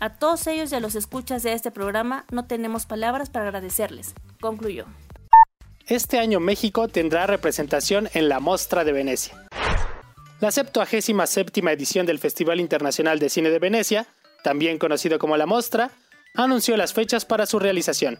A 0.00 0.18
todos 0.18 0.46
ellos 0.46 0.70
y 0.72 0.74
a 0.74 0.80
los 0.80 0.94
escuchas 0.94 1.42
de 1.42 1.54
este 1.54 1.70
programa 1.70 2.26
no 2.30 2.44
tenemos 2.44 2.84
palabras 2.84 3.30
para 3.30 3.46
agradecerles, 3.46 4.12
concluyó. 4.42 4.84
Este 5.86 6.18
año 6.18 6.38
México 6.38 6.86
tendrá 6.88 7.26
representación 7.26 8.10
en 8.12 8.28
la 8.28 8.40
Mostra 8.40 8.84
de 8.84 8.92
Venecia. 8.92 9.45
La 10.38 10.50
77 10.50 11.60
edición 11.72 12.04
del 12.04 12.18
Festival 12.18 12.60
Internacional 12.60 13.18
de 13.18 13.30
Cine 13.30 13.48
de 13.48 13.58
Venecia, 13.58 14.06
también 14.42 14.76
conocido 14.76 15.18
como 15.18 15.38
La 15.38 15.46
Mostra, 15.46 15.92
anunció 16.34 16.76
las 16.76 16.92
fechas 16.92 17.24
para 17.24 17.46
su 17.46 17.58
realización. 17.58 18.18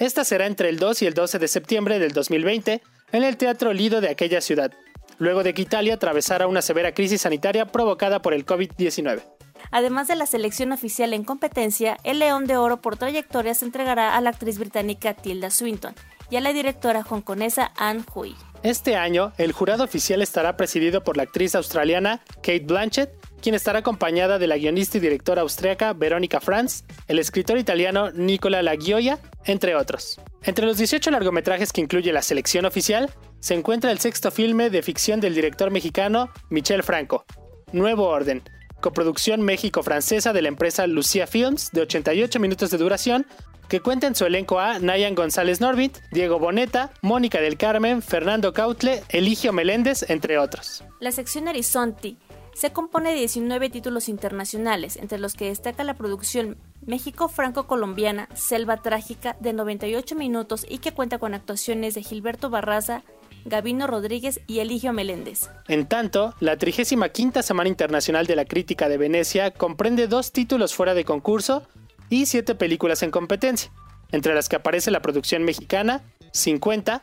Esta 0.00 0.24
será 0.24 0.46
entre 0.46 0.68
el 0.68 0.80
2 0.80 1.02
y 1.02 1.06
el 1.06 1.14
12 1.14 1.38
de 1.38 1.46
septiembre 1.46 2.00
del 2.00 2.10
2020 2.10 2.82
en 3.12 3.22
el 3.22 3.36
Teatro 3.36 3.72
Lido 3.72 4.00
de 4.00 4.08
aquella 4.08 4.40
ciudad, 4.40 4.72
luego 5.18 5.44
de 5.44 5.54
que 5.54 5.62
Italia 5.62 5.94
atravesara 5.94 6.48
una 6.48 6.62
severa 6.62 6.92
crisis 6.92 7.20
sanitaria 7.20 7.66
provocada 7.66 8.20
por 8.20 8.34
el 8.34 8.44
COVID-19. 8.44 9.22
Además 9.70 10.08
de 10.08 10.16
la 10.16 10.26
selección 10.26 10.72
oficial 10.72 11.14
en 11.14 11.22
competencia, 11.22 11.96
el 12.02 12.18
León 12.18 12.46
de 12.46 12.56
Oro 12.56 12.82
por 12.82 12.96
trayectoria 12.96 13.54
se 13.54 13.64
entregará 13.64 14.16
a 14.16 14.20
la 14.20 14.30
actriz 14.30 14.58
británica 14.58 15.14
Tilda 15.14 15.50
Swinton 15.50 15.94
y 16.30 16.36
a 16.36 16.40
la 16.40 16.52
directora 16.52 17.04
hongkonesa 17.08 17.72
Anne 17.76 18.04
Hui. 18.14 18.34
Este 18.62 18.96
año, 18.96 19.32
el 19.38 19.52
jurado 19.52 19.84
oficial 19.84 20.22
estará 20.22 20.56
presidido 20.56 21.04
por 21.04 21.16
la 21.16 21.22
actriz 21.22 21.54
australiana 21.54 22.22
Kate 22.36 22.64
Blanchett, 22.66 23.10
quien 23.40 23.54
estará 23.54 23.78
acompañada 23.80 24.38
de 24.38 24.46
la 24.46 24.56
guionista 24.56 24.98
y 24.98 25.00
directora 25.00 25.42
austriaca 25.42 25.92
Verónica 25.92 26.40
Franz, 26.40 26.84
el 27.06 27.18
escritor 27.18 27.58
italiano 27.58 28.10
Nicola 28.10 28.62
Lagioia, 28.62 29.20
entre 29.44 29.76
otros. 29.76 30.20
Entre 30.42 30.66
los 30.66 30.78
18 30.78 31.10
largometrajes 31.10 31.72
que 31.72 31.80
incluye 31.80 32.12
la 32.12 32.22
selección 32.22 32.64
oficial, 32.64 33.10
se 33.40 33.54
encuentra 33.54 33.92
el 33.92 34.00
sexto 34.00 34.30
filme 34.30 34.70
de 34.70 34.82
ficción 34.82 35.20
del 35.20 35.34
director 35.34 35.70
mexicano 35.70 36.30
Michel 36.50 36.82
Franco, 36.82 37.24
Nuevo 37.72 38.08
Orden, 38.08 38.42
coproducción 38.80 39.42
México-francesa 39.42 40.32
de 40.32 40.42
la 40.42 40.48
empresa 40.48 40.86
Lucia 40.86 41.26
Films, 41.26 41.70
de 41.72 41.82
88 41.82 42.40
minutos 42.40 42.70
de 42.70 42.78
duración, 42.78 43.26
que 43.68 43.80
cuenta 43.80 44.06
en 44.06 44.14
su 44.14 44.24
elenco 44.24 44.58
a 44.60 44.78
Nayan 44.78 45.14
González 45.14 45.60
Norbit, 45.60 45.98
Diego 46.12 46.38
Boneta, 46.38 46.92
Mónica 47.02 47.40
del 47.40 47.56
Carmen, 47.56 48.02
Fernando 48.02 48.52
Cautle, 48.52 49.02
Eligio 49.08 49.52
Meléndez, 49.52 50.08
entre 50.10 50.38
otros. 50.38 50.84
La 51.00 51.12
sección 51.12 51.48
Horizonti 51.48 52.18
se 52.54 52.72
compone 52.72 53.10
de 53.10 53.16
19 53.16 53.68
títulos 53.68 54.08
internacionales, 54.08 54.96
entre 54.96 55.18
los 55.18 55.34
que 55.34 55.48
destaca 55.48 55.84
la 55.84 55.94
producción 55.94 56.56
México-Franco-Colombiana 56.86 58.28
Selva 58.34 58.78
Trágica 58.78 59.36
de 59.40 59.52
98 59.52 60.14
minutos 60.14 60.64
y 60.66 60.78
que 60.78 60.92
cuenta 60.92 61.18
con 61.18 61.34
actuaciones 61.34 61.94
de 61.94 62.02
Gilberto 62.02 62.48
Barraza, 62.48 63.02
Gabino 63.44 63.86
Rodríguez 63.86 64.40
y 64.46 64.60
Eligio 64.60 64.92
Meléndez. 64.92 65.50
En 65.68 65.86
tanto, 65.86 66.34
la 66.40 66.56
35 66.56 67.42
Semana 67.42 67.68
Internacional 67.68 68.26
de 68.26 68.36
la 68.36 68.44
Crítica 68.44 68.88
de 68.88 68.96
Venecia 68.96 69.50
comprende 69.50 70.08
dos 70.08 70.32
títulos 70.32 70.74
fuera 70.74 70.94
de 70.94 71.04
concurso 71.04 71.62
y 72.10 72.26
siete 72.26 72.54
películas 72.54 73.02
en 73.02 73.10
competencia, 73.10 73.70
entre 74.12 74.34
las 74.34 74.48
que 74.48 74.56
aparece 74.56 74.90
la 74.90 75.02
producción 75.02 75.44
mexicana 75.44 76.02
50 76.32 77.02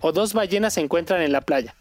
o 0.00 0.12
Dos 0.12 0.34
ballenas 0.34 0.74
se 0.74 0.80
encuentran 0.80 1.22
en 1.22 1.32
la 1.32 1.40
playa, 1.40 1.74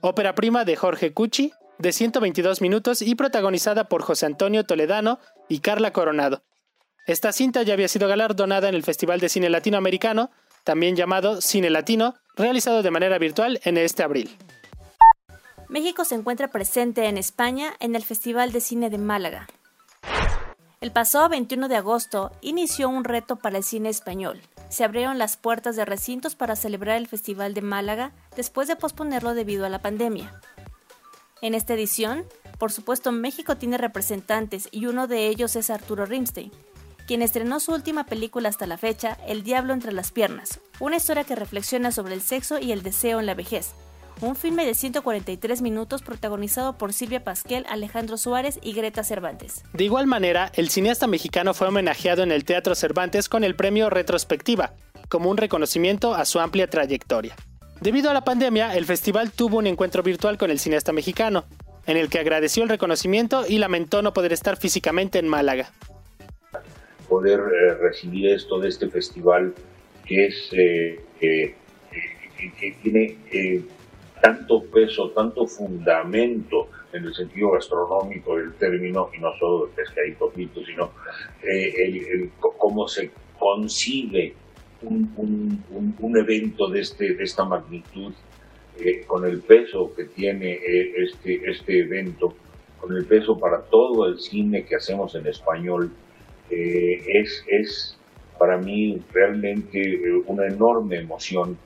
ópera 0.00 0.34
prima 0.34 0.64
de 0.64 0.76
Jorge 0.76 1.12
Cucci, 1.12 1.52
de 1.78 1.92
122 1.92 2.60
minutos 2.60 3.00
y 3.00 3.14
protagonizada 3.14 3.84
por 3.84 4.02
José 4.02 4.26
Antonio 4.26 4.64
Toledano 4.64 5.18
y 5.48 5.60
Carla 5.60 5.92
Coronado. 5.92 6.42
Esta 7.06 7.32
cinta 7.32 7.62
ya 7.62 7.74
había 7.74 7.88
sido 7.88 8.08
galardonada 8.08 8.68
en 8.68 8.74
el 8.74 8.82
Festival 8.82 9.20
de 9.20 9.28
Cine 9.28 9.48
Latinoamericano, 9.50 10.30
también 10.64 10.96
llamado 10.96 11.40
Cine 11.40 11.70
Latino, 11.70 12.16
realizado 12.36 12.82
de 12.82 12.90
manera 12.90 13.18
virtual 13.18 13.60
en 13.64 13.78
este 13.78 14.02
abril. 14.02 14.36
México 15.68 16.04
se 16.04 16.16
encuentra 16.16 16.48
presente 16.48 17.06
en 17.06 17.16
España 17.16 17.74
en 17.80 17.94
el 17.94 18.04
Festival 18.04 18.52
de 18.52 18.60
Cine 18.60 18.90
de 18.90 18.98
Málaga. 18.98 19.46
El 20.80 20.92
pasado 20.92 21.28
21 21.28 21.68
de 21.68 21.76
agosto 21.76 22.32
inició 22.40 22.88
un 22.88 23.04
reto 23.04 23.36
para 23.36 23.58
el 23.58 23.64
cine 23.64 23.90
español. 23.90 24.40
Se 24.70 24.82
abrieron 24.82 25.18
las 25.18 25.36
puertas 25.36 25.76
de 25.76 25.84
recintos 25.84 26.36
para 26.36 26.56
celebrar 26.56 26.96
el 26.96 27.06
Festival 27.06 27.52
de 27.52 27.60
Málaga 27.60 28.12
después 28.34 28.66
de 28.66 28.76
posponerlo 28.76 29.34
debido 29.34 29.66
a 29.66 29.68
la 29.68 29.82
pandemia. 29.82 30.40
En 31.42 31.52
esta 31.52 31.74
edición, 31.74 32.24
por 32.58 32.72
supuesto, 32.72 33.12
México 33.12 33.58
tiene 33.58 33.76
representantes 33.76 34.70
y 34.72 34.86
uno 34.86 35.06
de 35.06 35.26
ellos 35.26 35.54
es 35.54 35.68
Arturo 35.68 36.06
Rimstein, 36.06 36.50
quien 37.06 37.20
estrenó 37.20 37.60
su 37.60 37.72
última 37.72 38.04
película 38.04 38.48
hasta 38.48 38.66
la 38.66 38.78
fecha, 38.78 39.18
El 39.26 39.42
Diablo 39.42 39.74
entre 39.74 39.92
las 39.92 40.12
Piernas, 40.12 40.60
una 40.78 40.96
historia 40.96 41.24
que 41.24 41.36
reflexiona 41.36 41.92
sobre 41.92 42.14
el 42.14 42.22
sexo 42.22 42.58
y 42.58 42.72
el 42.72 42.82
deseo 42.82 43.20
en 43.20 43.26
la 43.26 43.34
vejez. 43.34 43.74
Un 44.20 44.36
filme 44.36 44.66
de 44.66 44.74
143 44.74 45.62
minutos 45.62 46.02
protagonizado 46.02 46.76
por 46.76 46.92
Silvia 46.92 47.24
Pasquel, 47.24 47.64
Alejandro 47.68 48.18
Suárez 48.18 48.58
y 48.62 48.74
Greta 48.74 49.02
Cervantes. 49.02 49.64
De 49.72 49.84
igual 49.84 50.06
manera, 50.06 50.52
el 50.54 50.68
cineasta 50.68 51.06
mexicano 51.06 51.54
fue 51.54 51.68
homenajeado 51.68 52.22
en 52.22 52.30
el 52.30 52.44
Teatro 52.44 52.74
Cervantes 52.74 53.28
con 53.28 53.44
el 53.44 53.56
premio 53.56 53.88
Retrospectiva, 53.88 54.74
como 55.08 55.30
un 55.30 55.38
reconocimiento 55.38 56.14
a 56.14 56.26
su 56.26 56.38
amplia 56.38 56.68
trayectoria. 56.68 57.34
Debido 57.80 58.10
a 58.10 58.14
la 58.14 58.24
pandemia, 58.24 58.76
el 58.76 58.84
festival 58.84 59.32
tuvo 59.32 59.56
un 59.56 59.66
encuentro 59.66 60.02
virtual 60.02 60.36
con 60.36 60.50
el 60.50 60.58
cineasta 60.58 60.92
mexicano, 60.92 61.46
en 61.86 61.96
el 61.96 62.10
que 62.10 62.18
agradeció 62.18 62.62
el 62.62 62.68
reconocimiento 62.68 63.46
y 63.48 63.56
lamentó 63.56 64.02
no 64.02 64.12
poder 64.12 64.34
estar 64.34 64.58
físicamente 64.58 65.18
en 65.18 65.28
Málaga 65.28 65.72
poder 67.10 67.40
eh, 67.40 67.74
recibir 67.74 68.28
esto 68.28 68.60
de 68.60 68.68
este 68.68 68.88
festival 68.88 69.52
que 70.06 70.26
es 70.26 70.48
eh, 70.52 71.00
que 71.18 72.76
tiene 72.82 73.16
eh, 73.32 73.62
tanto 74.20 74.64
peso, 74.64 75.10
tanto 75.10 75.46
fundamento 75.46 76.68
en 76.92 77.04
el 77.04 77.14
sentido 77.14 77.52
gastronómico 77.52 78.36
del 78.36 78.52
término, 78.54 79.10
y 79.16 79.20
no 79.20 79.30
solo 79.38 79.66
de 79.66 79.72
pescadito 79.74 80.30
frito, 80.30 80.64
sino 80.64 80.90
el, 81.42 82.30
cómo 82.38 82.88
se 82.88 83.10
concibe 83.38 84.34
un, 84.82 85.62
un, 85.98 86.16
evento 86.18 86.68
de, 86.68 86.80
este, 86.80 87.14
de 87.14 87.24
esta 87.24 87.44
magnitud, 87.44 88.12
con 89.06 89.24
el 89.26 89.40
peso 89.40 89.92
que 89.94 90.04
tiene 90.04 90.58
este, 90.96 91.50
este 91.50 91.80
evento, 91.80 92.34
con 92.80 92.96
el 92.96 93.04
peso 93.04 93.38
para 93.38 93.60
todo 93.62 94.06
el 94.06 94.18
cine 94.18 94.64
que 94.64 94.76
hacemos 94.76 95.14
en 95.14 95.26
español, 95.26 95.92
eh, 96.50 97.02
es, 97.06 97.44
es 97.46 97.98
para 98.38 98.56
mí 98.56 99.00
realmente 99.12 99.78
eh, 99.78 100.22
una 100.26 100.46
enorme 100.46 100.96
emoción 100.96 101.58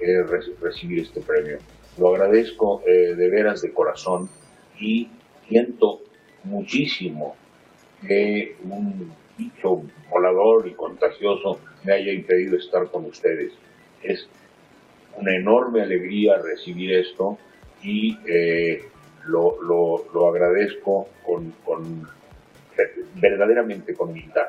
eh, 0.00 0.22
recibir 0.60 1.00
este 1.00 1.20
premio. 1.20 1.58
Lo 1.98 2.14
agradezco 2.14 2.82
de 2.86 3.28
veras 3.28 3.62
de 3.62 3.72
corazón 3.72 4.28
y 4.78 5.08
siento 5.48 6.00
muchísimo 6.44 7.36
que 8.06 8.56
un 8.64 9.12
bicho 9.36 9.82
volador 10.08 10.66
y 10.66 10.72
contagioso 10.72 11.60
me 11.84 11.92
haya 11.92 12.12
impedido 12.12 12.56
estar 12.56 12.90
con 12.90 13.04
ustedes. 13.06 13.52
Es 14.02 14.26
una 15.16 15.36
enorme 15.36 15.82
alegría 15.82 16.38
recibir 16.38 16.94
esto 16.94 17.38
y 17.82 18.16
lo, 19.26 19.60
lo, 19.62 20.06
lo, 20.14 20.28
agradezco 20.28 21.08
con, 21.24 21.50
con 21.64 22.08
verdaderamente 23.16 23.94
con 23.94 24.10
humildad. 24.10 24.48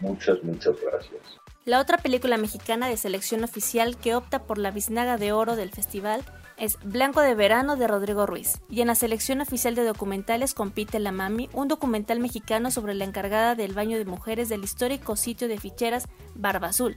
Muchas, 0.00 0.42
muchas 0.42 0.76
gracias. 0.80 1.20
La 1.64 1.80
otra 1.80 1.98
película 1.98 2.36
mexicana 2.36 2.88
de 2.88 2.96
selección 2.96 3.42
oficial 3.42 3.96
que 3.96 4.14
opta 4.14 4.42
por 4.42 4.58
la 4.58 4.70
biznaga 4.70 5.16
de 5.16 5.32
oro 5.32 5.56
del 5.56 5.70
festival 5.70 6.22
es 6.56 6.78
Blanco 6.82 7.20
de 7.20 7.34
Verano 7.34 7.76
de 7.76 7.88
Rodrigo 7.88 8.26
Ruiz, 8.26 8.60
y 8.70 8.80
en 8.80 8.88
la 8.88 8.94
selección 8.94 9.40
oficial 9.40 9.74
de 9.74 9.84
documentales 9.84 10.54
compite 10.54 10.98
La 10.98 11.12
Mami, 11.12 11.48
un 11.52 11.68
documental 11.68 12.20
mexicano 12.20 12.70
sobre 12.70 12.94
la 12.94 13.04
encargada 13.04 13.54
del 13.54 13.74
baño 13.74 13.98
de 13.98 14.04
mujeres 14.04 14.48
del 14.48 14.64
histórico 14.64 15.16
sitio 15.16 15.48
de 15.48 15.58
ficheras 15.58 16.08
Barba 16.34 16.68
Azul, 16.68 16.96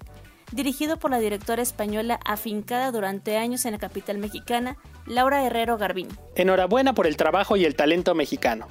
dirigido 0.51 0.97
por 0.97 1.11
la 1.11 1.19
directora 1.19 1.61
española 1.61 2.19
afincada 2.25 2.91
durante 2.91 3.37
años 3.37 3.65
en 3.65 3.73
la 3.73 3.79
capital 3.79 4.17
mexicana, 4.17 4.77
Laura 5.05 5.43
Herrero 5.43 5.77
Garbín. 5.77 6.07
Enhorabuena 6.35 6.93
por 6.93 7.07
el 7.07 7.17
trabajo 7.17 7.57
y 7.57 7.65
el 7.65 7.75
talento 7.75 8.15
mexicano. 8.15 8.67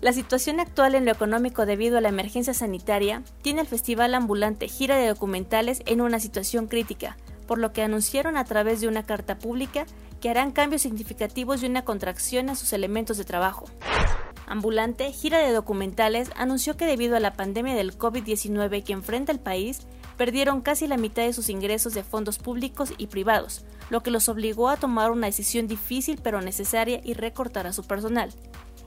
La 0.00 0.14
situación 0.14 0.60
actual 0.60 0.94
en 0.94 1.04
lo 1.04 1.12
económico 1.12 1.66
debido 1.66 1.98
a 1.98 2.00
la 2.00 2.08
emergencia 2.08 2.54
sanitaria 2.54 3.22
tiene 3.42 3.60
al 3.60 3.66
Festival 3.66 4.14
Ambulante 4.14 4.66
Gira 4.66 4.96
de 4.96 5.08
Documentales 5.08 5.82
en 5.84 6.00
una 6.00 6.20
situación 6.20 6.68
crítica, 6.68 7.18
por 7.50 7.58
lo 7.58 7.72
que 7.72 7.82
anunciaron 7.82 8.36
a 8.36 8.44
través 8.44 8.80
de 8.80 8.86
una 8.86 9.02
carta 9.02 9.36
pública 9.36 9.84
que 10.20 10.30
harán 10.30 10.52
cambios 10.52 10.82
significativos 10.82 11.60
y 11.60 11.66
una 11.66 11.84
contracción 11.84 12.48
a 12.48 12.54
sus 12.54 12.72
elementos 12.72 13.18
de 13.18 13.24
trabajo. 13.24 13.64
Ambulante 14.46 15.10
Gira 15.10 15.38
de 15.38 15.50
Documentales 15.50 16.30
anunció 16.36 16.76
que 16.76 16.86
debido 16.86 17.16
a 17.16 17.20
la 17.20 17.32
pandemia 17.32 17.74
del 17.74 17.98
COVID-19 17.98 18.84
que 18.84 18.92
enfrenta 18.92 19.32
el 19.32 19.40
país, 19.40 19.80
perdieron 20.16 20.60
casi 20.60 20.86
la 20.86 20.96
mitad 20.96 21.24
de 21.24 21.32
sus 21.32 21.48
ingresos 21.48 21.92
de 21.92 22.04
fondos 22.04 22.38
públicos 22.38 22.92
y 22.98 23.08
privados, 23.08 23.64
lo 23.90 24.04
que 24.04 24.12
los 24.12 24.28
obligó 24.28 24.68
a 24.68 24.76
tomar 24.76 25.10
una 25.10 25.26
decisión 25.26 25.66
difícil 25.66 26.20
pero 26.22 26.40
necesaria 26.40 27.00
y 27.02 27.14
recortar 27.14 27.66
a 27.66 27.72
su 27.72 27.82
personal. 27.82 28.30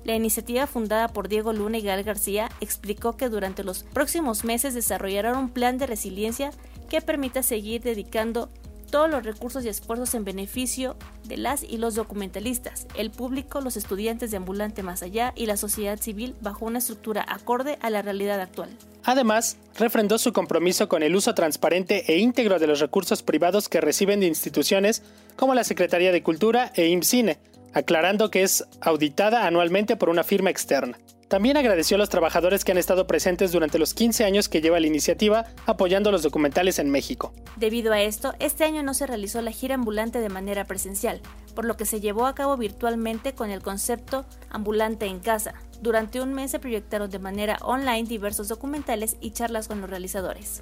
La 0.05 0.15
iniciativa 0.15 0.67
fundada 0.67 1.09
por 1.09 1.27
Diego 1.27 1.51
Luna 1.51 1.79
y 1.79 1.81
Gal 1.81 2.03
García 2.03 2.49
explicó 2.61 3.17
que 3.17 3.27
durante 3.27 3.65
los 3.65 3.83
próximos 3.83 4.45
meses 4.45 4.73
desarrollarán 4.73 5.37
un 5.37 5.49
plan 5.49 5.77
de 5.77 5.87
resiliencia 5.87 6.51
que 6.89 7.01
permita 7.01 7.41
seguir 7.41 7.81
dedicando 7.81 8.49
todos 8.93 9.09
los 9.09 9.23
recursos 9.23 9.65
y 9.65 9.69
esfuerzos 9.69 10.13
en 10.13 10.23
beneficio 10.23 10.95
de 11.23 11.37
las 11.37 11.63
y 11.63 11.79
los 11.79 11.95
documentalistas, 11.95 12.85
el 12.95 13.09
público, 13.09 13.59
los 13.59 13.75
estudiantes 13.75 14.29
de 14.29 14.37
Ambulante 14.37 14.83
Más 14.83 15.01
Allá 15.01 15.33
y 15.35 15.47
la 15.47 15.57
sociedad 15.57 15.99
civil 15.99 16.35
bajo 16.41 16.65
una 16.65 16.77
estructura 16.77 17.25
acorde 17.27 17.79
a 17.81 17.89
la 17.89 18.03
realidad 18.03 18.39
actual. 18.39 18.69
Además, 19.03 19.57
refrendó 19.79 20.19
su 20.19 20.31
compromiso 20.31 20.89
con 20.89 21.01
el 21.01 21.15
uso 21.15 21.33
transparente 21.33 22.03
e 22.05 22.19
íntegro 22.19 22.59
de 22.59 22.67
los 22.67 22.81
recursos 22.81 23.23
privados 23.23 23.67
que 23.67 23.81
reciben 23.81 24.19
de 24.19 24.27
instituciones 24.27 25.01
como 25.37 25.55
la 25.55 25.63
Secretaría 25.63 26.11
de 26.11 26.21
Cultura 26.21 26.71
e 26.75 26.89
IMCINE, 26.89 27.39
aclarando 27.73 28.29
que 28.29 28.43
es 28.43 28.63
auditada 28.79 29.47
anualmente 29.47 29.95
por 29.95 30.09
una 30.09 30.23
firma 30.23 30.51
externa. 30.51 30.99
También 31.27 31.57
agradeció 31.57 31.95
a 31.95 31.97
los 31.97 32.09
trabajadores 32.09 32.63
que 32.63 32.71
han 32.71 32.77
estado 32.77 33.07
presentes 33.07 33.51
durante 33.51 33.79
los 33.79 33.93
15 33.93 34.23
años 34.23 34.49
que 34.49 34.61
lleva 34.61 34.79
la 34.79 34.87
iniciativa 34.87 35.45
apoyando 35.65 36.11
los 36.11 36.23
documentales 36.23 36.79
en 36.79 36.89
México. 36.89 37.33
Debido 37.55 37.93
a 37.93 38.01
esto, 38.01 38.33
este 38.39 38.63
año 38.63 38.83
no 38.83 38.93
se 38.93 39.07
realizó 39.07 39.41
la 39.41 39.51
gira 39.51 39.75
ambulante 39.75 40.19
de 40.19 40.29
manera 40.29 40.65
presencial, 40.65 41.21
por 41.55 41.65
lo 41.65 41.77
que 41.77 41.85
se 41.85 41.99
llevó 41.99 42.25
a 42.25 42.35
cabo 42.35 42.57
virtualmente 42.57 43.33
con 43.33 43.49
el 43.49 43.61
concepto 43.61 44.25
ambulante 44.49 45.05
en 45.05 45.19
casa. 45.19 45.55
Durante 45.81 46.21
un 46.21 46.33
mes 46.33 46.51
se 46.51 46.59
proyectaron 46.59 47.09
de 47.09 47.19
manera 47.19 47.57
online 47.61 48.03
diversos 48.03 48.47
documentales 48.47 49.17
y 49.21 49.31
charlas 49.31 49.67
con 49.67 49.81
los 49.81 49.89
realizadores. 49.89 50.61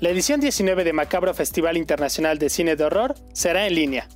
La 0.00 0.08
edición 0.08 0.40
19 0.40 0.84
de 0.84 0.92
Macabro 0.92 1.32
Festival 1.34 1.76
Internacional 1.76 2.38
de 2.38 2.50
Cine 2.50 2.76
de 2.76 2.84
Horror 2.84 3.14
será 3.32 3.66
en 3.66 3.74
línea. 3.74 4.08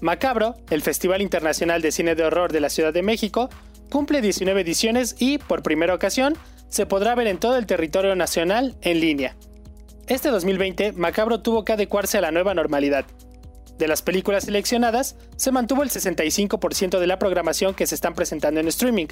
Macabro, 0.00 0.54
el 0.70 0.82
Festival 0.82 1.22
Internacional 1.22 1.80
de 1.80 1.90
Cine 1.90 2.14
de 2.14 2.24
Horror 2.24 2.52
de 2.52 2.60
la 2.60 2.68
Ciudad 2.68 2.92
de 2.92 3.02
México, 3.02 3.48
cumple 3.94 4.20
19 4.20 4.60
ediciones 4.62 5.14
y, 5.20 5.38
por 5.38 5.62
primera 5.62 5.94
ocasión, 5.94 6.36
se 6.68 6.84
podrá 6.84 7.14
ver 7.14 7.28
en 7.28 7.38
todo 7.38 7.56
el 7.56 7.64
territorio 7.64 8.16
nacional 8.16 8.74
en 8.80 8.98
línea. 8.98 9.36
Este 10.08 10.30
2020, 10.30 10.94
Macabro 10.94 11.42
tuvo 11.42 11.64
que 11.64 11.74
adecuarse 11.74 12.18
a 12.18 12.20
la 12.20 12.32
nueva 12.32 12.54
normalidad. 12.54 13.04
De 13.78 13.86
las 13.86 14.02
películas 14.02 14.46
seleccionadas, 14.46 15.14
se 15.36 15.52
mantuvo 15.52 15.84
el 15.84 15.90
65% 15.90 16.98
de 16.98 17.06
la 17.06 17.20
programación 17.20 17.72
que 17.72 17.86
se 17.86 17.94
están 17.94 18.14
presentando 18.14 18.58
en 18.58 18.66
streaming. 18.66 19.06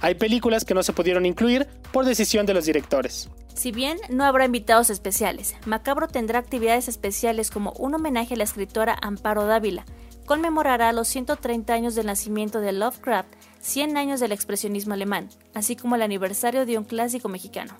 Hay 0.00 0.14
películas 0.14 0.64
que 0.64 0.72
no 0.72 0.82
se 0.82 0.94
pudieron 0.94 1.26
incluir 1.26 1.68
por 1.92 2.06
decisión 2.06 2.46
de 2.46 2.54
los 2.54 2.64
directores. 2.64 3.28
Si 3.54 3.70
bien 3.70 3.98
no 4.08 4.24
habrá 4.24 4.46
invitados 4.46 4.88
especiales, 4.88 5.56
Macabro 5.66 6.08
tendrá 6.08 6.38
actividades 6.38 6.88
especiales 6.88 7.50
como 7.50 7.72
un 7.72 7.94
homenaje 7.94 8.32
a 8.32 8.38
la 8.38 8.44
escritora 8.44 8.96
Amparo 9.02 9.44
Dávila, 9.44 9.84
conmemorará 10.24 10.92
los 10.94 11.08
130 11.08 11.74
años 11.74 11.94
del 11.94 12.06
nacimiento 12.06 12.60
de 12.62 12.72
Lovecraft, 12.72 13.28
100 13.62 13.96
años 13.96 14.20
del 14.20 14.32
expresionismo 14.32 14.94
alemán, 14.94 15.30
así 15.54 15.76
como 15.76 15.94
el 15.94 16.02
aniversario 16.02 16.66
de 16.66 16.76
un 16.76 16.84
clásico 16.84 17.28
mexicano. 17.28 17.74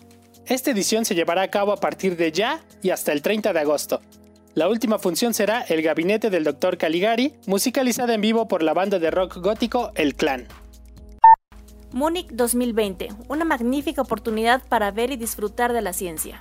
Esta 0.46 0.70
edición 0.70 1.04
se 1.04 1.14
llevará 1.14 1.42
a 1.42 1.48
cabo 1.48 1.72
a 1.72 1.76
partir 1.76 2.16
de 2.16 2.32
ya 2.32 2.64
y 2.82 2.90
hasta 2.90 3.12
el 3.12 3.20
30 3.20 3.52
de 3.52 3.60
agosto. 3.60 4.00
La 4.54 4.68
última 4.68 4.98
función 4.98 5.34
será 5.34 5.62
El 5.62 5.82
Gabinete 5.82 6.30
del 6.30 6.44
Dr. 6.44 6.78
Caligari, 6.78 7.34
musicalizada 7.46 8.14
en 8.14 8.20
vivo 8.20 8.48
por 8.48 8.62
la 8.62 8.74
banda 8.74 8.98
de 8.98 9.10
rock 9.10 9.38
gótico 9.38 9.92
El 9.94 10.14
Clan. 10.14 10.46
Múnich 11.92 12.28
2020, 12.30 13.08
una 13.28 13.44
magnífica 13.44 14.02
oportunidad 14.02 14.62
para 14.68 14.90
ver 14.90 15.10
y 15.10 15.16
disfrutar 15.16 15.72
de 15.72 15.82
la 15.82 15.92
ciencia. 15.92 16.40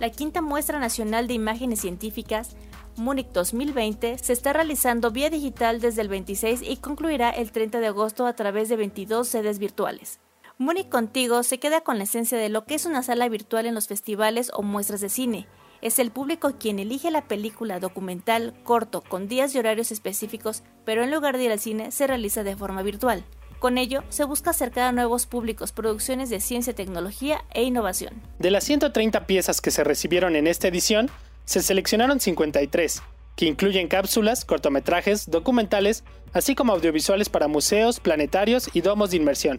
La 0.00 0.10
quinta 0.10 0.42
muestra 0.42 0.78
nacional 0.78 1.28
de 1.28 1.34
imágenes 1.34 1.80
científicas 1.80 2.56
Múnich 3.00 3.32
2020 3.32 4.18
se 4.18 4.34
está 4.34 4.52
realizando 4.52 5.10
vía 5.10 5.30
digital 5.30 5.80
desde 5.80 6.02
el 6.02 6.08
26 6.08 6.60
y 6.62 6.76
concluirá 6.76 7.30
el 7.30 7.50
30 7.50 7.80
de 7.80 7.86
agosto 7.86 8.26
a 8.26 8.34
través 8.34 8.68
de 8.68 8.76
22 8.76 9.26
sedes 9.26 9.58
virtuales. 9.58 10.20
Múnich 10.58 10.90
Contigo 10.90 11.42
se 11.42 11.58
queda 11.58 11.80
con 11.80 11.96
la 11.96 12.04
esencia 12.04 12.36
de 12.36 12.50
lo 12.50 12.66
que 12.66 12.74
es 12.74 12.84
una 12.84 13.02
sala 13.02 13.26
virtual 13.30 13.64
en 13.64 13.74
los 13.74 13.88
festivales 13.88 14.50
o 14.52 14.60
muestras 14.60 15.00
de 15.00 15.08
cine. 15.08 15.46
Es 15.80 15.98
el 15.98 16.10
público 16.10 16.52
quien 16.60 16.78
elige 16.78 17.10
la 17.10 17.26
película 17.26 17.80
documental 17.80 18.52
corto 18.64 19.00
con 19.00 19.28
días 19.28 19.54
y 19.54 19.58
horarios 19.58 19.92
específicos, 19.92 20.62
pero 20.84 21.02
en 21.02 21.10
lugar 21.10 21.38
de 21.38 21.44
ir 21.44 21.52
al 21.52 21.58
cine 21.58 21.92
se 21.92 22.06
realiza 22.06 22.44
de 22.44 22.54
forma 22.54 22.82
virtual. 22.82 23.24
Con 23.60 23.78
ello, 23.78 24.04
se 24.10 24.24
busca 24.24 24.50
acercar 24.50 24.84
a 24.84 24.92
nuevos 24.92 25.24
públicos 25.26 25.72
producciones 25.72 26.28
de 26.28 26.40
ciencia, 26.40 26.74
tecnología 26.74 27.44
e 27.52 27.62
innovación. 27.62 28.22
De 28.38 28.50
las 28.50 28.64
130 28.64 29.26
piezas 29.26 29.62
que 29.62 29.70
se 29.70 29.84
recibieron 29.84 30.36
en 30.36 30.46
esta 30.46 30.68
edición, 30.68 31.10
se 31.50 31.62
seleccionaron 31.62 32.20
53, 32.20 33.02
que 33.34 33.46
incluyen 33.46 33.88
cápsulas, 33.88 34.44
cortometrajes, 34.44 35.28
documentales, 35.28 36.04
así 36.32 36.54
como 36.54 36.72
audiovisuales 36.72 37.28
para 37.28 37.48
museos, 37.48 37.98
planetarios 37.98 38.70
y 38.72 38.82
domos 38.82 39.10
de 39.10 39.16
inmersión. 39.16 39.58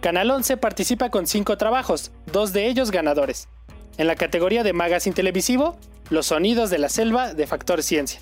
Canal 0.00 0.32
11 0.32 0.56
participa 0.56 1.10
con 1.10 1.28
cinco 1.28 1.56
trabajos, 1.58 2.10
dos 2.32 2.52
de 2.52 2.66
ellos 2.66 2.90
ganadores. 2.90 3.46
En 3.98 4.08
la 4.08 4.16
categoría 4.16 4.64
de 4.64 4.72
magazine 4.72 5.14
televisivo, 5.14 5.78
Los 6.10 6.26
sonidos 6.26 6.70
de 6.70 6.78
la 6.78 6.88
selva 6.88 7.34
de 7.34 7.46
Factor 7.46 7.80
Ciencia. 7.84 8.18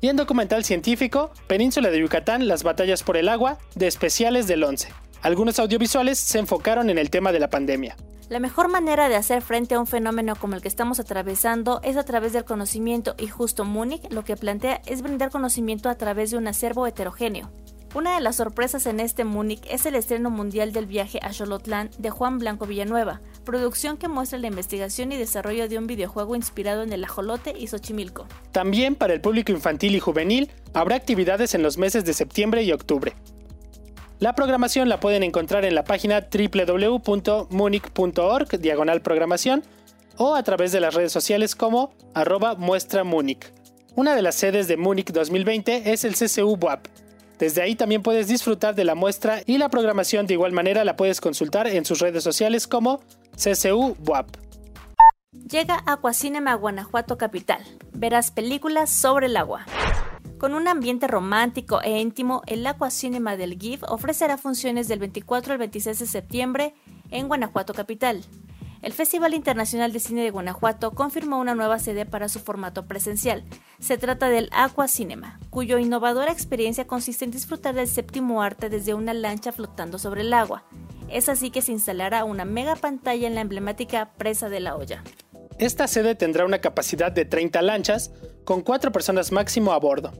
Y 0.00 0.08
en 0.08 0.16
documental 0.16 0.64
científico, 0.64 1.30
Península 1.46 1.90
de 1.90 2.00
Yucatán, 2.00 2.48
Las 2.48 2.64
batallas 2.64 3.04
por 3.04 3.16
el 3.16 3.28
agua, 3.28 3.58
de 3.76 3.86
especiales 3.86 4.48
del 4.48 4.64
11. 4.64 4.88
Algunos 5.22 5.58
audiovisuales 5.58 6.18
se 6.18 6.38
enfocaron 6.38 6.88
en 6.88 6.96
el 6.96 7.10
tema 7.10 7.30
de 7.30 7.40
la 7.40 7.50
pandemia. 7.50 7.94
La 8.30 8.38
mejor 8.38 8.68
manera 8.68 9.08
de 9.08 9.16
hacer 9.16 9.42
frente 9.42 9.74
a 9.74 9.80
un 9.80 9.86
fenómeno 9.86 10.34
como 10.36 10.54
el 10.54 10.62
que 10.62 10.68
estamos 10.68 10.98
atravesando 10.98 11.80
es 11.82 11.96
a 11.96 12.04
través 12.04 12.32
del 12.32 12.44
conocimiento 12.44 13.14
y 13.18 13.26
justo 13.26 13.64
Múnich 13.64 14.10
lo 14.10 14.24
que 14.24 14.36
plantea 14.36 14.80
es 14.86 15.02
brindar 15.02 15.30
conocimiento 15.30 15.88
a 15.90 15.96
través 15.96 16.30
de 16.30 16.38
un 16.38 16.46
acervo 16.46 16.86
heterogéneo. 16.86 17.50
Una 17.92 18.14
de 18.14 18.20
las 18.20 18.36
sorpresas 18.36 18.86
en 18.86 19.00
este 19.00 19.24
Múnich 19.24 19.66
es 19.68 19.84
el 19.84 19.96
estreno 19.96 20.30
mundial 20.30 20.72
del 20.72 20.86
viaje 20.86 21.18
a 21.22 21.32
Xolotlán 21.32 21.90
de 21.98 22.10
Juan 22.10 22.38
Blanco 22.38 22.64
Villanueva, 22.64 23.20
producción 23.44 23.96
que 23.96 24.06
muestra 24.06 24.38
la 24.38 24.46
investigación 24.46 25.10
y 25.10 25.16
desarrollo 25.16 25.68
de 25.68 25.76
un 25.76 25.88
videojuego 25.88 26.36
inspirado 26.36 26.84
en 26.84 26.92
el 26.92 27.02
ajolote 27.02 27.52
y 27.58 27.66
Xochimilco. 27.66 28.26
También 28.52 28.94
para 28.94 29.12
el 29.12 29.20
público 29.20 29.50
infantil 29.50 29.96
y 29.96 30.00
juvenil 30.00 30.52
habrá 30.72 30.94
actividades 30.94 31.54
en 31.54 31.64
los 31.64 31.78
meses 31.78 32.04
de 32.04 32.14
septiembre 32.14 32.62
y 32.62 32.70
octubre. 32.70 33.16
La 34.20 34.34
programación 34.34 34.88
la 34.90 35.00
pueden 35.00 35.22
encontrar 35.22 35.64
en 35.64 35.74
la 35.74 35.82
página 35.84 36.28
www.munic.org 36.30 37.48
diagonal 38.60 39.00
programación 39.00 39.64
o 40.18 40.34
a 40.34 40.42
través 40.42 40.72
de 40.72 40.80
las 40.80 40.92
redes 40.92 41.10
sociales 41.10 41.56
como 41.56 41.94
arroba 42.12 42.54
muestra 42.54 43.02
Múnich. 43.02 43.50
Una 43.96 44.14
de 44.14 44.20
las 44.20 44.34
sedes 44.34 44.68
de 44.68 44.76
Múnich 44.76 45.10
2020 45.10 45.90
es 45.90 46.04
el 46.04 46.16
CCU 46.16 46.58
WAP. 46.60 46.86
Desde 47.38 47.62
ahí 47.62 47.76
también 47.76 48.02
puedes 48.02 48.28
disfrutar 48.28 48.74
de 48.74 48.84
la 48.84 48.94
muestra 48.94 49.40
y 49.46 49.56
la 49.56 49.70
programación 49.70 50.26
de 50.26 50.34
igual 50.34 50.52
manera 50.52 50.84
la 50.84 50.96
puedes 50.96 51.22
consultar 51.22 51.66
en 51.66 51.86
sus 51.86 52.00
redes 52.00 52.22
sociales 52.22 52.66
como 52.66 53.00
CCU 53.36 53.96
WAP. 54.06 54.36
Llega 55.50 55.82
Aquacinema 55.86 56.52
Guanajuato 56.56 57.16
Capital. 57.16 57.62
Verás 57.94 58.30
películas 58.30 58.90
sobre 58.90 59.28
el 59.28 59.38
agua. 59.38 59.64
Con 60.40 60.54
un 60.54 60.68
ambiente 60.68 61.06
romántico 61.06 61.82
e 61.82 62.00
íntimo, 62.00 62.40
el 62.46 62.66
Aqua 62.66 62.90
Cinema 62.90 63.36
del 63.36 63.58
GIF 63.58 63.82
ofrecerá 63.82 64.38
funciones 64.38 64.88
del 64.88 64.98
24 64.98 65.52
al 65.52 65.58
26 65.58 65.98
de 65.98 66.06
septiembre 66.06 66.74
en 67.10 67.28
Guanajuato 67.28 67.74
Capital. 67.74 68.24
El 68.80 68.94
Festival 68.94 69.34
Internacional 69.34 69.92
de 69.92 70.00
Cine 70.00 70.22
de 70.22 70.30
Guanajuato 70.30 70.92
confirmó 70.92 71.38
una 71.38 71.54
nueva 71.54 71.78
sede 71.78 72.06
para 72.06 72.30
su 72.30 72.40
formato 72.40 72.86
presencial. 72.86 73.44
Se 73.80 73.98
trata 73.98 74.30
del 74.30 74.48
Aqua 74.52 74.88
Cinema, 74.88 75.38
cuyo 75.50 75.76
innovadora 75.76 76.32
experiencia 76.32 76.86
consiste 76.86 77.26
en 77.26 77.32
disfrutar 77.32 77.74
del 77.74 77.86
séptimo 77.86 78.40
arte 78.40 78.70
desde 78.70 78.94
una 78.94 79.12
lancha 79.12 79.52
flotando 79.52 79.98
sobre 79.98 80.22
el 80.22 80.32
agua. 80.32 80.64
Es 81.10 81.28
así 81.28 81.50
que 81.50 81.60
se 81.60 81.72
instalará 81.72 82.24
una 82.24 82.46
mega 82.46 82.76
pantalla 82.76 83.26
en 83.26 83.34
la 83.34 83.42
emblemática 83.42 84.12
Presa 84.16 84.48
de 84.48 84.60
la 84.60 84.74
Olla. 84.74 85.04
Esta 85.58 85.86
sede 85.86 86.14
tendrá 86.14 86.46
una 86.46 86.62
capacidad 86.62 87.12
de 87.12 87.26
30 87.26 87.60
lanchas, 87.60 88.10
con 88.46 88.62
4 88.62 88.90
personas 88.90 89.32
máximo 89.32 89.72
a 89.72 89.78
bordo. 89.78 90.10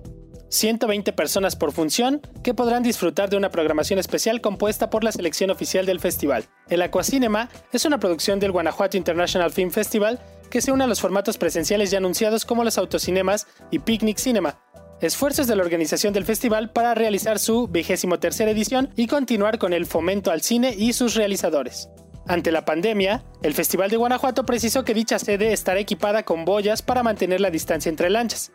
120 0.50 1.12
personas 1.12 1.56
por 1.56 1.72
función 1.72 2.20
que 2.42 2.54
podrán 2.54 2.82
disfrutar 2.82 3.30
de 3.30 3.36
una 3.36 3.50
programación 3.50 3.98
especial 3.98 4.40
compuesta 4.40 4.90
por 4.90 5.04
la 5.04 5.12
selección 5.12 5.50
oficial 5.50 5.86
del 5.86 6.00
festival. 6.00 6.44
El 6.68 6.82
Aquacinema 6.82 7.48
es 7.72 7.84
una 7.84 7.98
producción 7.98 8.40
del 8.40 8.52
Guanajuato 8.52 8.96
International 8.96 9.52
Film 9.52 9.70
Festival 9.70 10.20
que 10.50 10.60
se 10.60 10.72
une 10.72 10.84
a 10.84 10.88
los 10.88 11.00
formatos 11.00 11.38
presenciales 11.38 11.90
ya 11.90 11.98
anunciados 11.98 12.44
como 12.44 12.64
los 12.64 12.78
autocinemas 12.78 13.46
y 13.70 13.78
Picnic 13.78 14.18
Cinema. 14.18 14.60
Esfuerzos 15.00 15.46
de 15.46 15.56
la 15.56 15.62
organización 15.62 16.12
del 16.12 16.26
festival 16.26 16.72
para 16.72 16.94
realizar 16.94 17.38
su 17.38 17.68
vigésimo 17.68 18.18
tercera 18.18 18.50
edición 18.50 18.90
y 18.96 19.06
continuar 19.06 19.58
con 19.58 19.72
el 19.72 19.86
fomento 19.86 20.30
al 20.30 20.42
cine 20.42 20.74
y 20.76 20.92
sus 20.92 21.14
realizadores. 21.14 21.88
Ante 22.26 22.52
la 22.52 22.64
pandemia, 22.64 23.24
el 23.42 23.54
Festival 23.54 23.90
de 23.90 23.96
Guanajuato 23.96 24.44
precisó 24.44 24.84
que 24.84 24.94
dicha 24.94 25.18
sede 25.18 25.52
estará 25.52 25.80
equipada 25.80 26.22
con 26.22 26.44
boyas 26.44 26.82
para 26.82 27.02
mantener 27.02 27.40
la 27.40 27.50
distancia 27.50 27.88
entre 27.88 28.10
lanchas. 28.10 28.52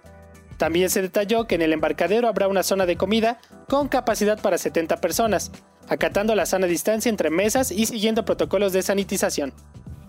También 0.58 0.90
se 0.90 1.02
detalló 1.02 1.48
que 1.48 1.56
en 1.56 1.62
el 1.62 1.74
embarcadero 1.74 2.28
habrá 2.28 2.48
una 2.48 2.64
zona 2.64 2.86
de 2.86 2.96
comida 2.96 3.40
con 3.68 3.88
capacidad 3.88 4.42
para 4.42 4.58
70 4.58 5.02
personas, 5.02 5.52
acatando 5.90 6.36
la 6.36 6.46
sana 6.46 6.68
distancia 6.68 7.10
entre 7.10 7.30
mesas 7.30 7.72
y 7.72 7.86
siguiendo 7.86 8.26
protocolos 8.26 8.74
de 8.74 8.82
sanitización. 8.82 9.54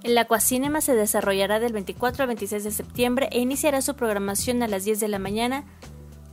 El 0.02 0.16
Aquacinema 0.18 0.80
se 0.80 0.94
desarrollará 0.94 1.58
del 1.58 1.72
24 1.72 2.22
al 2.22 2.28
26 2.28 2.62
de 2.62 2.70
septiembre 2.70 3.28
e 3.32 3.40
iniciará 3.40 3.82
su 3.82 3.96
programación 3.96 4.62
a 4.62 4.68
las 4.68 4.84
10 4.84 5.00
de 5.00 5.08
la 5.08 5.18
mañana 5.18 5.64